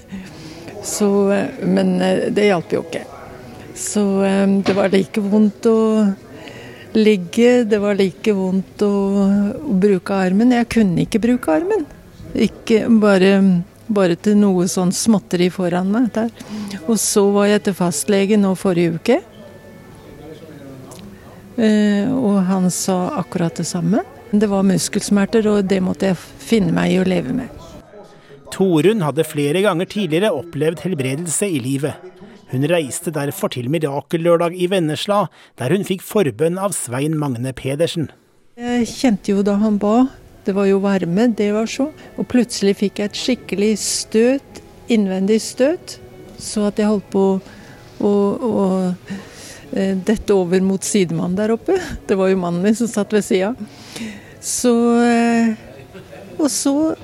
Så, 0.83 1.07
men 1.63 1.95
det 2.35 2.49
hjalp 2.49 2.73
jo 2.75 2.83
ikke. 2.83 3.05
Så 3.79 4.03
det 4.67 4.73
var 4.75 4.91
like 4.91 5.21
vondt 5.23 5.65
å 5.71 5.77
ligge. 6.93 7.63
Det 7.63 7.79
var 7.79 7.97
like 7.97 8.33
vondt 8.33 8.81
å, 8.85 8.93
å, 9.57 9.75
bruke 9.79 10.15
armen. 10.15 10.53
Jeg 10.55 10.69
kunne 10.71 11.05
ikke 11.05 11.21
bruke 11.23 11.53
armen. 11.53 11.85
Ikke 12.33 12.85
bare, 13.01 13.35
bare 13.87 14.17
til 14.17 14.37
noe 14.39 14.67
sånn 14.71 14.93
småtteri 14.95 15.49
foran 15.53 15.91
meg 15.93 16.11
der. 16.15 16.31
Og 16.87 16.97
så 17.01 17.25
var 17.33 17.51
jeg 17.51 17.65
til 17.67 17.77
fastlege 17.77 18.39
nå 18.39 18.53
forrige 18.59 18.97
uke. 18.99 19.19
Eh, 21.57 22.09
og 22.09 22.41
han 22.49 22.69
sa 22.73 23.13
akkurat 23.19 23.55
det 23.59 23.67
samme. 23.69 24.01
Det 24.31 24.49
var 24.49 24.65
muskelsmerter, 24.65 25.45
og 25.51 25.67
det 25.69 25.81
måtte 25.85 26.09
jeg 26.09 26.17
finne 26.17 26.73
meg 26.73 26.95
i 26.95 27.01
å 27.01 27.05
leve 27.05 27.35
med. 27.37 27.61
Torunn 28.53 29.01
hadde 29.01 29.25
flere 29.25 29.61
ganger 29.65 29.89
tidligere 29.89 30.33
opplevd 30.33 30.83
helbredelse 30.85 31.49
i 31.49 31.61
livet. 31.61 31.97
Hun 32.53 32.65
reiste 32.69 33.09
derfor 33.13 33.49
til 33.53 33.69
Mirakellørdag 33.73 34.53
i 34.53 34.67
Vennesla, 34.69 35.23
der 35.57 35.73
hun 35.73 35.85
fikk 35.87 36.03
forbønn 36.05 36.59
av 36.61 36.75
Svein 36.77 37.17
Magne 37.17 37.53
Pedersen. 37.57 38.11
Jeg 38.57 38.85
kjente 38.91 39.33
jo 39.33 39.41
da 39.45 39.55
han 39.61 39.79
ba, 39.81 40.03
det 40.45 40.53
var 40.53 40.67
jo 40.69 40.77
varme, 40.83 41.27
det 41.33 41.49
var 41.55 41.69
så. 41.69 41.87
Og 42.17 42.27
plutselig 42.29 42.75
fikk 42.83 43.01
jeg 43.01 43.09
et 43.09 43.21
skikkelig 43.21 43.71
støt, 43.81 44.61
innvendig 44.93 45.39
støt, 45.41 45.97
så 46.37 46.67
at 46.69 46.81
jeg 46.81 46.91
holdt 46.91 47.09
på 47.13 47.25
å, 48.03 48.11
å 48.11 48.65
eh, 48.91 49.15
dette 49.73 50.35
over 50.35 50.61
mot 50.61 50.83
sidemannen 50.85 51.37
der 51.37 51.53
oppe. 51.55 51.79
Det 52.07 52.17
var 52.19 52.29
jo 52.29 52.39
mannen 52.41 52.61
min 52.61 52.77
som 52.77 52.89
satt 52.91 53.13
ved 53.15 53.25
sida. 53.25 53.53
Så 54.43 54.73
eh, 55.01 55.53
Og 56.37 56.49
så 56.51 56.95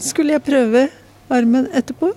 skulle 0.00 0.36
jeg 0.36 0.46
prøve 0.46 0.88
armen 1.32 1.66
etterpå. 1.74 2.12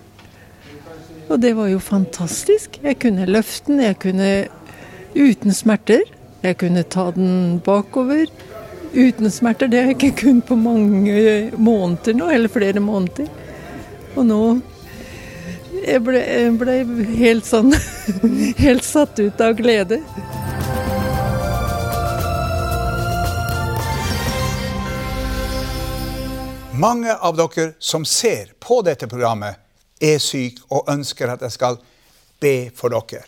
Og 1.28 1.42
det 1.44 1.54
var 1.58 1.68
jo 1.68 1.80
fantastisk. 1.84 2.80
Jeg 2.84 3.00
kunne 3.04 3.28
løfte 3.28 3.74
den, 3.74 3.84
jeg 3.84 3.98
kunne 4.00 4.30
uten 5.18 5.54
smerter. 5.54 6.06
Jeg 6.46 6.60
kunne 6.62 6.86
ta 6.88 7.10
den 7.16 7.60
bakover 7.66 8.30
uten 8.94 9.32
smerter. 9.32 9.68
Det 9.68 9.82
har 9.82 9.92
jeg 9.92 9.98
ikke 9.98 10.22
kunnet 10.22 10.48
på 10.48 10.56
mange 10.56 11.52
måneder 11.58 12.16
nå, 12.16 12.30
eller 12.32 12.52
flere 12.52 12.84
måneder. 12.84 13.28
Og 14.16 14.26
nå 14.30 14.42
Jeg 15.88 16.02
ble, 16.04 16.20
jeg 16.20 16.52
ble 16.60 16.74
helt 17.16 17.46
sånn 17.48 17.70
Helt 18.64 18.84
satt 18.84 19.20
ut 19.24 19.40
av 19.40 19.54
glede. 19.56 20.02
Mange 26.78 27.14
av 27.16 27.38
dere 27.40 27.72
som 27.80 28.04
ser 28.06 28.52
på 28.60 28.82
dette 28.86 29.08
programmet, 29.08 29.56
er 30.04 30.20
syke 30.22 30.62
og 30.70 30.92
ønsker 30.92 31.32
at 31.32 31.46
jeg 31.48 31.56
skal 31.56 31.80
be 32.44 32.68
for 32.76 32.92
dere. 32.92 33.24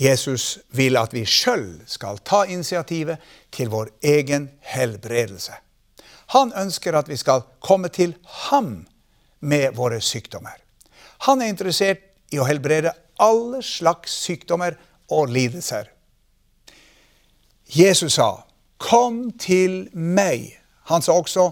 Jesus 0.00 0.56
vil 0.74 0.96
at 0.96 1.12
vi 1.12 1.26
sjøl 1.28 1.82
skal 1.86 2.18
ta 2.24 2.46
initiativet 2.48 3.20
til 3.54 3.68
vår 3.70 3.92
egen 4.02 4.48
helbredelse. 4.72 5.52
Han 6.32 6.54
ønsker 6.56 6.96
at 6.96 7.12
vi 7.12 7.20
skal 7.20 7.44
komme 7.60 7.92
til 7.92 8.16
ham 8.48 8.86
med 9.40 9.76
våre 9.76 10.00
sykdommer. 10.00 10.56
Han 11.26 11.42
er 11.42 11.52
interessert 11.52 12.04
i 12.32 12.38
å 12.38 12.46
helbrede 12.46 12.92
alle 13.18 13.62
slags 13.64 14.14
sykdommer 14.24 14.76
og 15.10 15.32
lidelser. 15.32 15.88
Jesus 17.68 18.12
sa, 18.14 18.44
'Kom 18.78 19.32
til 19.38 19.88
meg'. 19.94 20.58
Han 20.84 21.02
sa 21.02 21.12
også, 21.12 21.50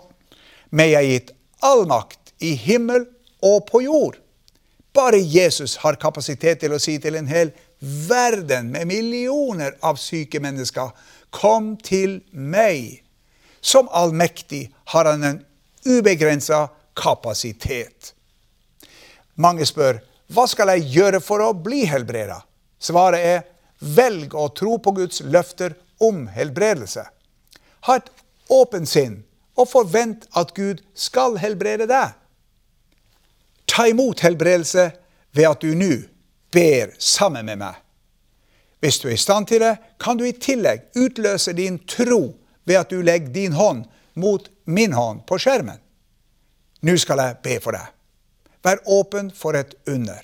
'Meg 0.71 0.93
er 0.93 1.03
gitt 1.03 1.31
all 1.63 1.87
makt 1.87 2.33
i 2.41 2.55
himmel 2.55 3.07
og 3.43 3.67
på 3.67 3.81
jord'. 3.81 4.21
Bare 4.95 5.19
Jesus 5.21 5.77
har 5.77 5.95
kapasitet 5.95 6.61
til 6.61 6.73
å 6.73 6.79
si 6.79 6.99
til 6.99 7.15
en 7.15 7.29
hel 7.29 7.53
verden 8.09 8.71
med 8.73 8.87
millioner 8.87 9.77
av 9.83 9.97
syke 9.97 10.41
mennesker, 10.41 10.91
kom 11.31 11.77
til 11.77 12.23
meg. 12.33 13.03
Som 13.61 13.89
allmektig 13.93 14.73
har 14.85 15.05
han 15.05 15.25
en 15.25 15.45
ubegrensa 15.85 16.69
kapasitet. 16.97 18.16
Mange 19.37 19.67
spør 19.69 20.01
hva 20.33 20.47
skal 20.51 20.73
jeg 20.75 20.89
gjøre 20.97 21.21
for 21.23 21.43
å 21.45 21.53
bli 21.55 21.85
helbreda? 21.87 22.41
Svaret 22.83 23.23
er 23.23 23.45
velg 23.79 24.35
å 24.35 24.49
tro 24.57 24.77
på 24.83 24.95
Guds 24.97 25.23
løfter 25.23 25.77
om 26.03 26.27
helbredelse. 26.33 27.05
Ha 27.87 27.97
et 28.01 28.11
åpent 28.51 28.89
sinn 28.91 29.21
og 29.57 29.71
forvent 29.71 30.27
at 30.37 30.53
Gud 30.57 30.83
skal 30.99 31.39
helbrede 31.41 31.87
deg. 31.89 32.15
Ta 33.67 33.87
imot 33.91 34.23
helbredelse 34.25 34.91
ved 35.37 35.49
at 35.49 35.63
du 35.63 35.75
nå 35.79 35.93
ber 36.55 36.95
sammen 36.99 37.47
med 37.47 37.61
meg. 37.63 37.75
Hvis 38.81 39.01
du 39.01 39.09
er 39.09 39.17
i 39.17 39.21
stand 39.21 39.49
til 39.49 39.63
det, 39.65 39.77
kan 39.99 40.19
du 40.19 40.27
i 40.27 40.35
tillegg 40.37 40.91
utløse 40.99 41.55
din 41.57 41.79
tro 41.89 42.37
ved 42.67 42.81
at 42.83 42.93
du 42.93 43.01
legger 43.03 43.33
din 43.33 43.57
hånd 43.57 43.87
mot 44.15 44.49
min 44.65 44.93
hånd 44.97 45.25
på 45.29 45.39
skjermen. 45.41 45.81
Nå 46.83 46.97
skal 47.01 47.23
jeg 47.23 47.41
be 47.45 47.59
for 47.63 47.77
deg. 47.77 47.96
Vær 48.63 48.81
åpen 48.87 49.31
for 49.35 49.57
et 49.59 49.75
under. 49.89 50.23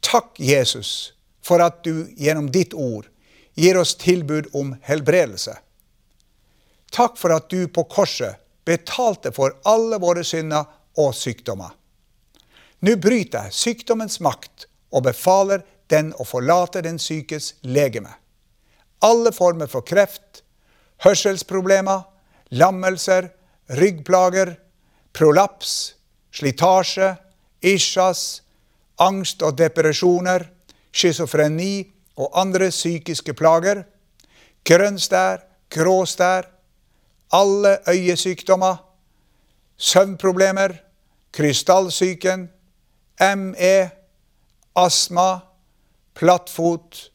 Takk, 0.00 0.36
Jesus, 0.40 1.12
for 1.42 1.62
at 1.62 1.82
du 1.84 2.06
gjennom 2.16 2.50
ditt 2.52 2.74
ord 2.74 3.08
gir 3.56 3.78
oss 3.80 3.94
tilbud 3.98 4.50
om 4.54 4.74
helbredelse. 4.86 5.56
Takk 6.92 7.16
for 7.18 7.34
at 7.34 7.48
du 7.50 7.66
på 7.68 7.84
korset 7.90 8.38
betalte 8.66 9.32
for 9.32 9.56
alle 9.68 9.98
våre 10.02 10.24
synder 10.24 10.66
og 11.00 11.14
sykdommer. 11.16 11.72
Nå 12.84 12.96
bryter 13.00 13.48
jeg 13.48 13.56
sykdommens 13.56 14.20
makt 14.20 14.66
og 14.92 15.06
befaler 15.08 15.64
den 15.90 16.12
å 16.18 16.26
forlate 16.26 16.82
den 16.84 16.98
sykes 17.02 17.54
legeme. 17.64 18.12
Alle 19.04 19.32
former 19.32 19.70
for 19.70 19.84
kreft, 19.86 20.42
hørselsproblemer, 21.04 22.04
lammelser, 22.56 23.30
ryggplager, 23.80 24.54
prolaps, 25.16 25.95
slitasje, 26.36 27.14
isjas, 27.64 28.42
angst 29.00 29.42
og 29.44 29.56
depresjoner, 29.58 30.44
schizofreni 30.92 31.86
og 32.16 32.32
andre 32.40 32.68
psykiske 32.72 33.34
plager, 33.36 33.82
grønnstær, 34.66 35.44
gråstær, 35.72 36.48
alle 37.32 37.78
øyesykdommer, 37.88 38.76
søvnproblemer, 39.76 40.76
krystallsyken, 41.32 42.48
ME, 43.36 43.90
astma, 44.76 45.38
plattfot, 46.14 47.10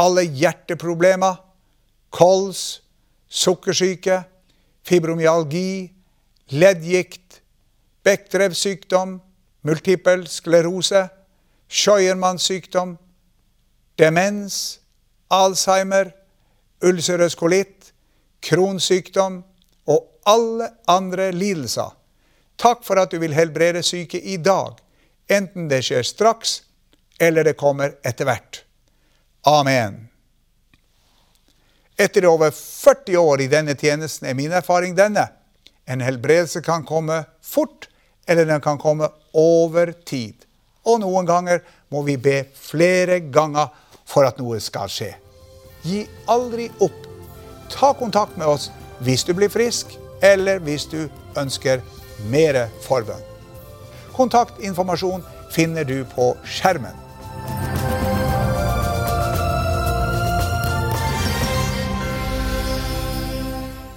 alle 0.00 0.24
hjerteproblemer, 0.24 1.36
kols, 2.10 2.82
sukkersyke, 3.28 4.22
fibromyalgi, 4.86 5.92
leddgikt, 6.50 7.29
Bechdrev-sykdom, 8.04 9.18
multipel 9.62 10.26
sklerose, 10.28 11.08
Scheuermanns 11.70 12.42
sykdom, 12.42 12.96
demens, 13.98 14.80
Alzheimer, 15.30 16.10
ulcerøs 16.82 17.36
kolitt, 17.38 17.92
kronsykdom 18.42 19.42
og 19.86 20.06
alle 20.26 20.70
andre 20.90 21.30
lidelser. 21.32 21.92
Takk 22.60 22.82
for 22.84 23.00
at 23.00 23.12
du 23.12 23.20
vil 23.22 23.36
helbrede 23.36 23.82
syke 23.86 24.20
i 24.20 24.36
dag, 24.36 24.80
enten 25.30 25.68
det 25.70 25.84
skjer 25.86 26.04
straks 26.04 26.62
eller 27.20 27.44
det 27.44 27.58
kommer 27.60 27.94
etter 28.04 28.26
hvert. 28.28 28.62
Amen. 29.46 30.08
Etter 32.00 32.24
over 32.26 32.50
40 32.50 33.18
år 33.20 33.44
i 33.44 33.50
denne 33.52 33.76
tjenesten 33.76 34.28
er 34.28 34.36
min 34.36 34.52
erfaring 34.56 34.96
denne. 34.96 35.26
En 35.84 36.00
helbredelse 36.00 36.62
kan 36.64 36.86
komme 36.88 37.22
fort, 37.44 37.89
eller 38.30 38.46
den 38.46 38.60
kan 38.60 38.78
komme 38.78 39.08
over 39.34 39.90
tid. 40.06 40.34
Og 40.86 41.00
noen 41.02 41.26
ganger 41.26 41.64
må 41.90 42.04
vi 42.06 42.14
be 42.16 42.44
flere 42.54 43.18
ganger 43.20 43.72
for 44.06 44.26
at 44.28 44.38
noe 44.38 44.60
skal 44.62 44.90
skje. 44.90 45.10
Gi 45.82 46.04
aldri 46.30 46.68
opp. 46.78 47.08
Ta 47.72 47.90
kontakt 47.98 48.38
med 48.38 48.46
oss 48.46 48.68
hvis 49.02 49.24
du 49.26 49.32
blir 49.34 49.50
frisk, 49.50 49.96
eller 50.22 50.60
hvis 50.62 50.86
du 50.92 51.08
ønsker 51.40 51.82
mer 52.30 52.68
forbønn. 52.84 53.22
Kontaktinformasjon 54.14 55.24
finner 55.50 55.86
du 55.88 56.04
på 56.14 56.34
skjermen. 56.44 56.94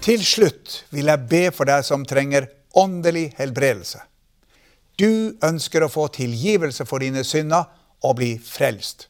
Til 0.03 0.23
slutt 0.25 0.81
vil 0.91 1.11
jeg 1.11 1.29
be 1.29 1.43
for 1.55 1.69
deg 1.69 1.85
som 1.87 2.01
trenger 2.07 2.49
åndelig 2.75 3.29
helbredelse. 3.37 4.01
Du 4.99 5.33
ønsker 5.43 5.83
å 5.83 5.91
få 5.91 6.07
tilgivelse 6.13 6.85
for 6.85 7.01
dine 7.01 7.23
synder 7.25 7.65
og 8.03 8.17
bli 8.19 8.35
frelst. 8.37 9.07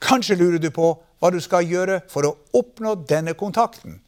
Kanskje 0.00 0.36
lurer 0.38 0.60
du 0.60 0.70
på 0.74 0.94
hva 1.20 1.30
du 1.32 1.40
skal 1.40 1.66
gjøre 1.68 2.00
for 2.12 2.26
å 2.28 2.34
oppnå 2.56 2.94
denne 3.08 3.34
kontakten. 3.38 4.00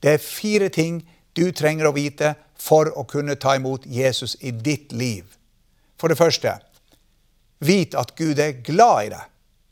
Det 0.00 0.14
er 0.16 0.24
fire 0.24 0.68
ting 0.72 1.02
du 1.36 1.50
trenger 1.52 1.88
å 1.88 1.96
vite 1.96 2.34
for 2.60 2.90
å 2.96 3.04
kunne 3.08 3.36
ta 3.40 3.54
imot 3.56 3.86
Jesus 3.86 4.36
i 4.40 4.52
ditt 4.52 4.92
liv. 4.92 5.24
For 6.00 6.08
det 6.08 6.18
første, 6.18 6.54
vit 7.60 7.94
at 7.96 8.14
Gud 8.16 8.40
er 8.40 8.60
glad 8.64 9.04
i 9.04 9.12
deg. 9.12 9.26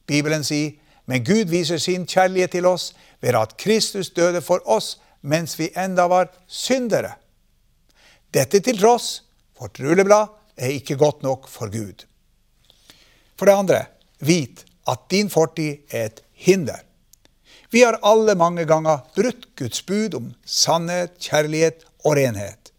Bibelen 0.09 0.45
sier, 0.45 0.77
men 1.09 1.25
Gud 1.25 1.49
viser 1.49 1.81
sin 1.81 2.05
kjærlighet 2.09 2.53
til 2.57 2.69
oss 2.69 2.93
ved 3.25 3.37
at 3.37 3.57
Kristus 3.61 4.11
døde 4.13 4.43
for 4.45 4.65
oss 4.69 4.99
mens 5.21 5.57
vi 5.59 5.71
enda 5.77 6.05
var 6.09 6.29
syndere. 6.47 7.15
Dette 8.35 8.61
til 8.61 8.77
tross, 8.81 9.23
vårt 9.57 9.81
rulleblad 9.81 10.38
er 10.59 10.75
ikke 10.77 10.99
godt 10.99 11.23
nok 11.23 11.49
for 11.49 11.71
Gud. 11.73 12.05
For 13.39 13.47
det 13.47 13.55
andre, 13.55 13.85
vit 14.21 14.65
at 14.89 15.07
din 15.11 15.31
fortid 15.31 15.85
er 15.91 16.11
et 16.11 16.23
hinder. 16.33 16.81
Vi 17.71 17.83
har 17.85 18.01
alle 18.03 18.35
mange 18.35 18.65
ganger 18.65 19.05
brutt 19.15 19.51
Guds 19.57 19.83
bud 19.83 20.15
om 20.17 20.33
sannhet, 20.45 21.19
kjærlighet 21.21 21.85
og 22.05 22.17
renhet. 22.17 22.73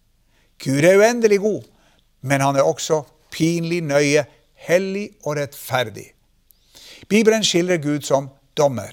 Gud 0.60 0.84
er 0.84 0.98
uendelig 0.98 1.40
god, 1.40 1.64
men 2.22 2.42
han 2.42 2.56
er 2.56 2.66
også 2.66 3.04
pinlig 3.32 3.84
nøye, 3.86 4.26
hellig 4.68 5.10
og 5.24 5.38
rettferdig. 5.38 6.10
Bibelen 7.08 7.46
skildrer 7.46 7.78
Gud 7.78 8.02
som 8.02 8.30
dommer. 8.58 8.92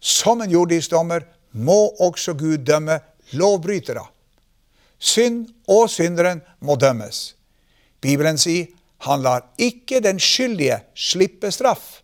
Som 0.00 0.40
en 0.40 0.50
jordisk 0.50 0.90
dommer 0.90 1.26
må 1.52 1.90
også 2.00 2.34
Gud 2.38 2.58
dømme 2.64 3.00
lovbrytere. 3.32 4.06
Synd 4.98 5.48
og 5.68 5.90
synderen 5.90 6.40
må 6.60 6.76
dømmes. 6.76 7.35
Bibelen 8.06 8.38
sier 8.38 8.70
han 9.04 9.22
lar 9.24 9.44
ikke 9.60 10.00
den 10.00 10.20
skyldige 10.22 10.78
slippe 10.96 11.50
straff. 11.52 12.00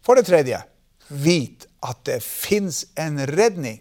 For 0.00 0.16
det 0.16 0.28
tredje, 0.30 0.62
vit 1.08 1.66
at 1.84 2.00
det 2.06 2.22
fins 2.24 2.86
en 2.98 3.20
redning. 3.28 3.80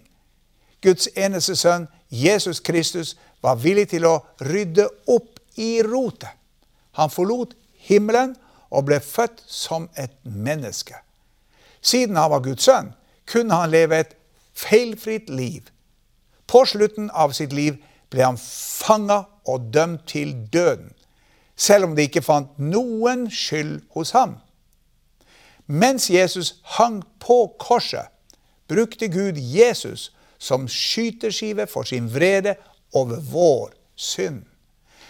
Guds 0.83 1.07
eneste 1.15 1.55
sønn, 1.55 1.87
Jesus 2.09 2.59
Kristus, 2.59 3.15
var 3.41 3.59
villig 3.61 3.89
til 3.93 4.07
å 4.07 4.17
rydde 4.43 4.89
opp 5.07 5.39
i 5.59 5.79
rotet. 5.85 6.31
Han 6.99 7.11
forlot 7.11 7.53
himmelen 7.87 8.35
og 8.69 8.87
ble 8.89 8.99
født 9.03 9.43
som 9.47 9.87
et 9.95 10.15
menneske. 10.23 10.97
Siden 11.81 12.17
han 12.19 12.31
var 12.31 12.43
Guds 12.43 12.67
sønn, 12.67 12.91
kunne 13.29 13.55
han 13.55 13.71
leve 13.71 14.01
et 14.01 14.15
feilfritt 14.57 15.29
liv. 15.29 15.69
På 16.49 16.65
slutten 16.67 17.11
av 17.13 17.31
sitt 17.37 17.53
liv 17.55 17.77
ble 18.11 18.25
han 18.25 18.39
fanga 18.41 19.23
og 19.49 19.73
dømt 19.73 20.07
til 20.07 20.35
døden, 20.53 20.91
selv 21.55 21.89
om 21.89 21.95
de 21.95 22.05
ikke 22.07 22.23
fant 22.23 22.59
noen 22.61 23.27
skyld 23.31 23.81
hos 23.95 24.13
ham. 24.15 24.37
Mens 25.67 26.09
Jesus 26.09 26.55
hang 26.77 27.01
på 27.19 27.43
korset, 27.59 28.07
brukte 28.69 29.09
Gud 29.09 29.37
Jesus 29.37 30.11
som 30.39 30.67
skyteskive 30.67 31.67
for 31.67 31.83
sin 31.83 32.07
vrede 32.13 32.55
over 32.93 33.19
vår 33.31 33.73
synd. 33.95 34.45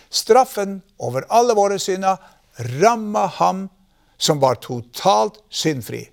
Straffen 0.10 0.82
over 0.98 1.28
alle 1.30 1.54
våre 1.54 1.78
synder 1.80 2.18
ramma 2.82 3.28
ham 3.40 3.68
som 4.18 4.40
var 4.42 4.60
totalt 4.64 5.40
syndfri. 5.50 6.10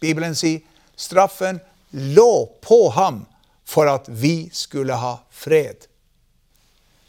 Bibelen 0.00 0.34
sier 0.34 0.64
straffen 0.96 1.60
lå 1.90 2.46
på 2.62 2.88
ham 2.96 3.24
for 3.66 3.90
at 3.90 4.08
vi 4.08 4.48
skulle 4.52 4.96
ha 4.98 5.18
fred. 5.30 5.86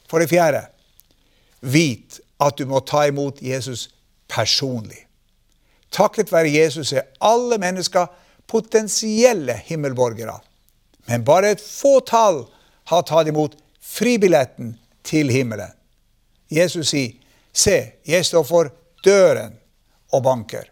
For 0.08 0.20
det 0.20 0.32
fjerde, 0.32 0.64
vit 1.60 2.20
at 2.40 2.58
du 2.58 2.66
må 2.70 2.80
ta 2.86 3.08
imot 3.08 3.42
Jesus 3.42 3.90
personlig. 4.32 5.04
Takket 5.92 6.32
være 6.32 6.52
Jesus 6.52 6.94
er 6.94 7.08
alle 7.24 7.58
mennesker 7.62 8.08
potensielle 8.48 9.56
himmelborgere. 9.68 10.40
Men 11.08 11.24
bare 11.28 11.56
et 11.56 11.64
fåtall 11.64 12.44
har 12.92 13.04
tatt 13.08 13.28
imot 13.32 13.56
fribilletten 13.84 14.76
til 15.08 15.32
himmelen. 15.32 15.72
Jesus 16.52 16.90
sier, 16.90 17.14
'Se, 17.54 17.94
jeg 18.06 18.26
står 18.26 18.44
for 18.44 18.72
døren 19.04 19.58
og 20.14 20.24
banker.' 20.24 20.72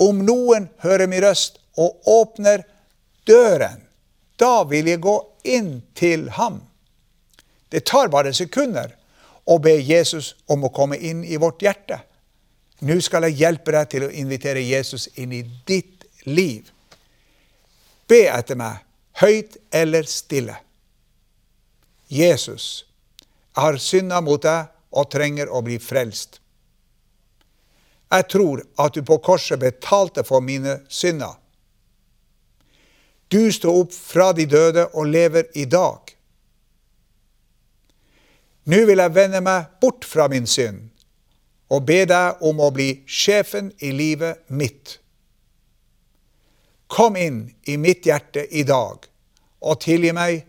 Om 0.00 0.24
noen 0.24 0.68
hører 0.78 1.06
min 1.06 1.22
røst 1.22 1.58
og 1.76 2.00
åpner 2.08 2.64
døren. 3.26 3.84
Da 4.40 4.62
vil 4.64 4.86
jeg 4.86 5.00
gå 5.00 5.16
inn 5.44 5.82
til 5.94 6.30
ham. 6.30 6.69
Det 7.70 7.84
tar 7.86 8.10
bare 8.10 8.34
sekunder 8.34 8.96
å 9.46 9.58
be 9.62 9.76
Jesus 9.78 10.34
om 10.50 10.66
å 10.66 10.72
komme 10.74 10.98
inn 10.98 11.22
i 11.24 11.38
vårt 11.40 11.62
hjerte. 11.62 12.00
Nå 12.86 12.96
skal 13.04 13.28
jeg 13.28 13.40
hjelpe 13.42 13.74
deg 13.76 13.88
til 13.92 14.06
å 14.06 14.12
invitere 14.22 14.62
Jesus 14.64 15.08
inn 15.20 15.32
i 15.36 15.42
ditt 15.68 16.06
liv. 16.26 16.70
Be 18.10 18.24
etter 18.30 18.58
meg, 18.58 18.80
høyt 19.20 19.58
eller 19.70 20.08
stille. 20.08 20.56
Jesus, 22.10 22.84
jeg 23.54 23.62
har 23.62 23.78
synda 23.78 24.20
mot 24.24 24.42
deg 24.42 24.70
og 24.90 25.10
trenger 25.12 25.50
å 25.52 25.60
bli 25.62 25.78
frelst. 25.78 26.40
Jeg 28.10 28.26
tror 28.32 28.64
at 28.82 28.96
du 28.96 29.04
på 29.06 29.20
korset 29.22 29.60
betalte 29.62 30.24
for 30.26 30.42
mine 30.42 30.80
synder. 30.90 31.36
Du 33.30 33.52
står 33.54 33.84
opp 33.84 33.94
fra 33.94 34.32
de 34.34 34.48
døde 34.50 34.88
og 34.98 35.06
lever 35.06 35.46
i 35.54 35.68
dag. 35.70 36.10
Nå 38.68 38.84
vil 38.88 39.00
jeg 39.00 39.14
vende 39.16 39.40
meg 39.44 39.70
bort 39.80 40.04
fra 40.04 40.28
min 40.28 40.46
synd 40.48 40.88
og 41.70 41.86
be 41.86 42.02
deg 42.08 42.42
om 42.44 42.60
å 42.60 42.70
bli 42.74 43.04
sjefen 43.06 43.70
i 43.78 43.92
livet 43.94 44.42
mitt. 44.50 44.98
Kom 46.90 47.16
inn 47.16 47.44
i 47.70 47.76
mitt 47.78 48.06
hjerte 48.06 48.42
i 48.50 48.64
dag 48.66 49.06
og 49.60 49.80
tilgi 49.84 50.10
meg 50.16 50.42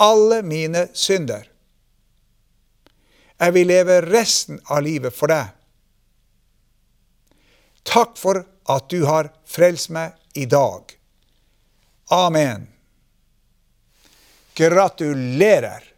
alle 0.00 0.40
mine 0.46 0.86
synder. 0.94 1.48
Jeg 3.40 3.56
vil 3.56 3.70
leve 3.72 3.98
resten 4.04 4.60
av 4.68 4.84
livet 4.86 5.16
for 5.16 5.32
deg. 5.32 5.50
Takk 7.82 8.16
for 8.20 8.44
at 8.70 8.88
du 8.92 9.02
har 9.08 9.32
frelst 9.48 9.90
meg 9.90 10.14
i 10.38 10.46
dag. 10.46 10.92
Amen. 12.14 12.68
Gratulerer! 14.54 15.89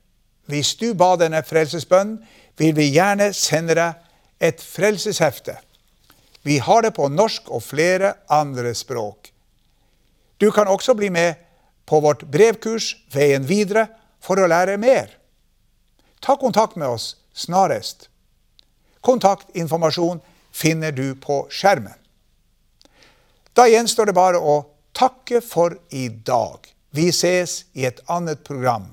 Hvis 0.51 0.75
du 0.81 0.93
ba 0.95 1.15
denne 1.17 1.43
frelsesbønnen, 1.47 2.19
vil 2.59 2.75
vi 2.77 2.91
gjerne 2.93 3.33
sende 3.37 3.77
deg 3.79 4.01
et 4.43 4.61
frelseshefte. 4.63 5.57
Vi 6.43 6.59
har 6.59 6.83
det 6.83 6.95
på 6.97 7.09
norsk 7.09 7.51
og 7.51 7.63
flere 7.63 8.15
andre 8.31 8.75
språk. 8.75 9.31
Du 10.43 10.51
kan 10.51 10.69
også 10.69 10.95
bli 10.99 11.11
med 11.11 11.39
på 11.87 12.01
vårt 12.01 12.25
brevkurs 12.31 12.97
Veien 13.15 13.47
videre 13.47 13.87
for 14.23 14.41
å 14.43 14.49
lære 14.51 14.79
mer. 14.83 15.15
Ta 16.23 16.37
kontakt 16.39 16.77
med 16.77 16.89
oss 16.91 17.15
snarest. 17.35 18.09
Kontaktinformasjon 19.03 20.21
finner 20.53 20.93
du 20.93 21.15
på 21.19 21.45
skjermen. 21.51 21.95
Da 23.53 23.67
gjenstår 23.69 24.11
det 24.11 24.17
bare 24.17 24.39
å 24.39 24.63
takke 24.97 25.43
for 25.45 25.77
i 25.91 26.09
dag. 26.09 26.67
Vi 26.91 27.09
ses 27.13 27.65
i 27.73 27.87
et 27.89 28.01
annet 28.11 28.45
program. 28.45 28.93